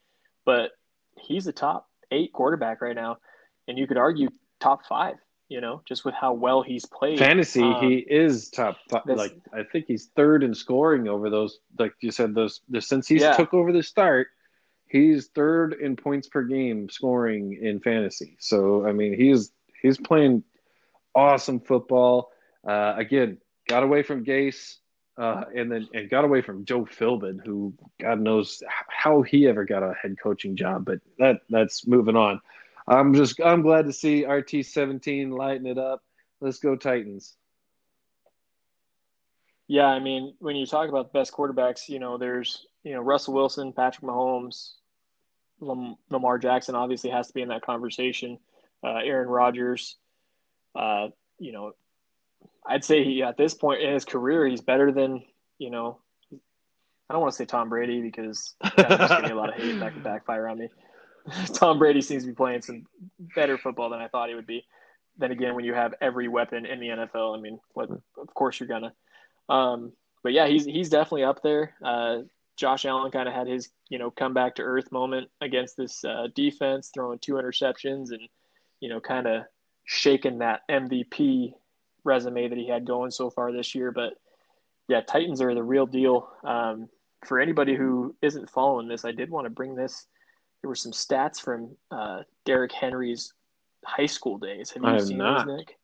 [0.45, 0.71] But
[1.15, 3.17] he's a top eight quarterback right now,
[3.67, 4.29] and you could argue
[4.59, 5.15] top five.
[5.47, 7.17] You know, just with how well he's played.
[7.17, 8.77] Fantasy, um, he is top.
[8.87, 11.57] Five, like I think he's third in scoring over those.
[11.79, 13.33] Like you said, those since he's yeah.
[13.33, 14.27] took over the start,
[14.89, 18.37] he's third in points per game scoring in fantasy.
[18.39, 19.51] So I mean, he's
[19.81, 20.43] he's playing
[21.15, 22.29] awesome football.
[22.67, 24.75] Uh, again, got away from Gase,
[25.19, 29.65] uh, and then and got away from Joe Philbin, who God knows how he ever
[29.65, 30.85] got a head coaching job.
[30.85, 32.39] But that that's moving on.
[32.87, 36.01] I'm just I'm glad to see RT seventeen lighting it up.
[36.39, 37.35] Let's go Titans.
[39.67, 43.01] Yeah, I mean, when you talk about the best quarterbacks, you know, there's you know
[43.01, 44.71] Russell Wilson, Patrick Mahomes,
[45.59, 48.39] Lamar Jackson obviously has to be in that conversation.
[48.81, 49.97] Uh, Aaron Rodgers,
[50.75, 51.73] uh, you know,
[52.65, 55.23] I'd say he at this point in his career, he's better than
[55.57, 55.99] you know.
[56.31, 59.93] I don't want to say Tom Brady because that's getting a lot of hate that
[59.93, 60.69] could backfire on me.
[61.53, 62.85] Tom Brady seems to be playing some
[63.35, 64.65] better football than I thought he would be.
[65.17, 68.59] Then again, when you have every weapon in the NFL, I mean, what, of course
[68.59, 68.93] you're gonna.
[69.49, 71.73] Um, but yeah, he's he's definitely up there.
[71.83, 72.19] Uh,
[72.55, 76.03] Josh Allen kind of had his you know come back to earth moment against this
[76.05, 78.21] uh, defense, throwing two interceptions and
[78.79, 79.43] you know kind of
[79.85, 81.53] shaking that MVP
[82.09, 83.91] resume that he had going so far this year.
[83.91, 84.13] But
[84.87, 86.29] yeah, Titans are the real deal.
[86.43, 86.89] Um,
[87.25, 90.07] for anybody who isn't following this, I did want to bring this.
[90.61, 93.33] There were some stats from uh, Derrick Henry's
[93.85, 94.71] high school days.
[94.71, 95.47] Have you I seen not.
[95.47, 95.79] those, Nick?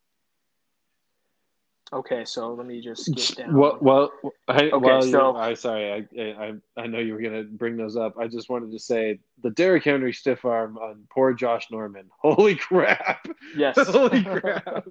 [1.93, 3.55] Okay, so let me just get down.
[3.55, 4.11] Well, well
[4.47, 7.95] I, okay, well, so I sorry, I, I I know you were gonna bring those
[7.95, 8.17] up.
[8.17, 12.09] I just wanted to say the Derrick Henry stiff arm on poor Josh Norman.
[12.19, 13.27] Holy crap!
[13.55, 14.87] Yes, holy crap.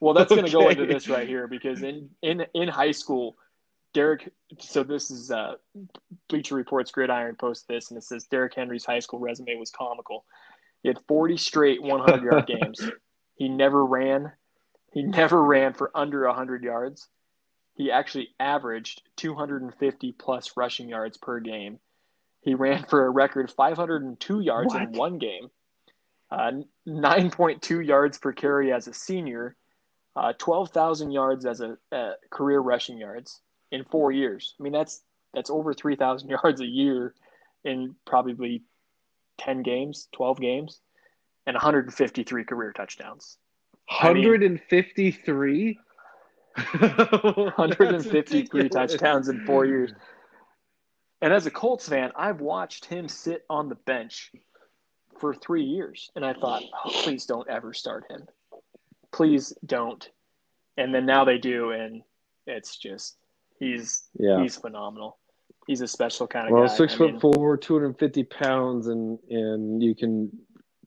[0.00, 0.42] Well, that's okay.
[0.42, 3.36] gonna go into this right here because in in in high school,
[3.92, 4.32] Derrick.
[4.60, 5.54] So this is uh,
[6.28, 10.24] Bleacher Report's Gridiron post this, and it says Derrick Henry's high school resume was comical.
[10.82, 12.80] He had 40 straight 100 yard games.
[13.36, 14.32] He never ran
[14.94, 17.08] he never ran for under 100 yards.
[17.74, 21.80] He actually averaged 250 plus rushing yards per game.
[22.42, 24.82] He ran for a record 502 yards what?
[24.82, 25.50] in one game,
[26.34, 26.50] uh,
[26.88, 29.54] 9.2 yards per carry as a senior,
[30.16, 34.54] uh, 12,000 yards as a uh, career rushing yards in four years.
[34.58, 37.14] I mean, that's that's over 3,000 yards a year
[37.64, 38.62] in probably
[39.38, 40.80] 10 games, 12 games,
[41.46, 43.38] and 153 career touchdowns.
[43.88, 45.78] 153?
[46.72, 49.92] 153 touchdowns in four years.
[51.20, 54.32] And as a Colts fan, I've watched him sit on the bench
[55.18, 56.10] for three years.
[56.16, 58.26] And I thought, oh, please don't ever start him.
[59.12, 60.08] Please don't.
[60.76, 61.70] And then now they do.
[61.70, 62.02] And
[62.46, 63.16] it's just,
[63.58, 64.42] he's, yeah.
[64.42, 65.18] he's phenomenal.
[65.66, 66.68] He's a special kind of well, guy.
[66.68, 70.30] Well, six I foot mean, four, 250 pounds, and, and you can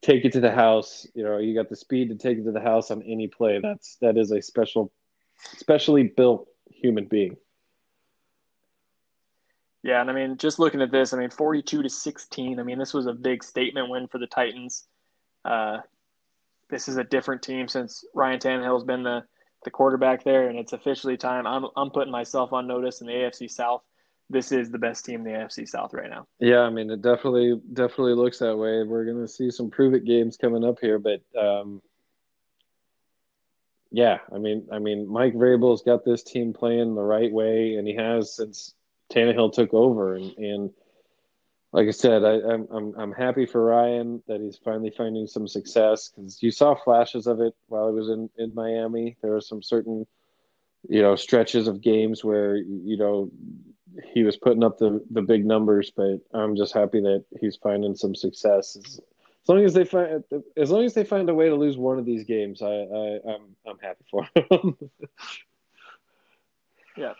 [0.01, 1.07] take it to the house.
[1.15, 3.59] You know, you got the speed to take it to the house on any play.
[3.61, 4.91] That's that is a special,
[5.57, 7.37] specially built human being.
[9.87, 12.59] Yeah, and I mean, just looking at this, I mean, forty-two to sixteen.
[12.59, 14.85] I mean, this was a big statement win for the Titans.
[15.45, 15.77] Uh,
[16.69, 19.23] this is a different team since Ryan Tannehill's been the
[19.63, 21.47] the quarterback there, and it's officially time.
[21.47, 23.81] I'm I'm putting myself on notice in the AFC South
[24.29, 26.27] this is the best team in the AFC South right now.
[26.39, 28.83] Yeah, I mean, it definitely definitely looks that way.
[28.83, 31.81] We're going to see some prove it games coming up here, but um,
[33.89, 37.87] yeah, I mean, I mean, Mike Vrabel's got this team playing the right way, and
[37.87, 38.73] he has since
[39.11, 40.15] Tannehill took over.
[40.15, 40.71] And, and
[41.71, 45.47] like I said, I, am I'm I'm happy for Ryan that he's finally finding some
[45.47, 49.17] success because you saw flashes of it while he was in in Miami.
[49.21, 50.05] There were some certain
[50.87, 53.31] you know stretches of games where you know
[54.13, 57.95] he was putting up the the big numbers, but I'm just happy that he's finding
[57.95, 58.77] some success.
[58.77, 60.23] As, as long as they find
[60.55, 63.19] as long as they find a way to lose one of these games, I, I
[63.27, 64.77] I'm I'm happy for him.
[66.97, 67.13] yeah.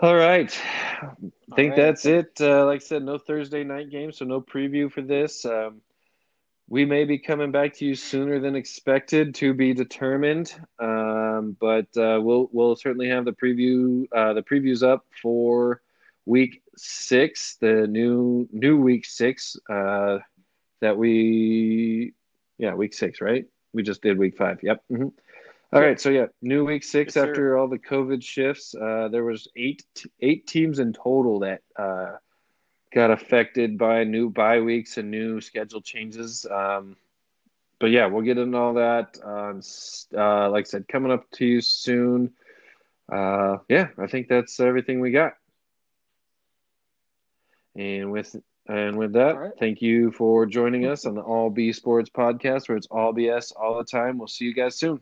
[0.00, 0.56] All right.
[1.02, 1.76] I think right.
[1.76, 2.32] that's it.
[2.40, 5.44] Uh, like I said, no Thursday night game, so no preview for this.
[5.44, 5.80] Um,
[6.68, 10.54] we may be coming back to you sooner than expected to be determined.
[10.78, 15.80] Um, but uh, we'll we'll certainly have the preview uh, the previews up for
[16.26, 20.18] week six, the new new week six uh,
[20.80, 22.12] that we
[22.58, 25.08] yeah week six right we just did week five yep mm-hmm.
[25.70, 29.24] All right, so yeah new week six Yes, after all the covid shifts uh, there
[29.24, 29.84] was eight
[30.20, 32.16] eight teams in total that uh,
[32.92, 36.96] got affected by new bye weeks and new schedule changes um,
[37.80, 39.60] but yeah we'll get into all that um,
[40.16, 42.32] uh, like i said coming up to you soon
[43.12, 45.34] uh, yeah i think that's everything we got
[47.76, 48.34] and with
[48.68, 49.52] and with that, right.
[49.58, 53.50] thank you for joining us on the All B Sports podcast, where it's all BS
[53.58, 54.18] all the time.
[54.18, 55.00] We'll see you guys soon.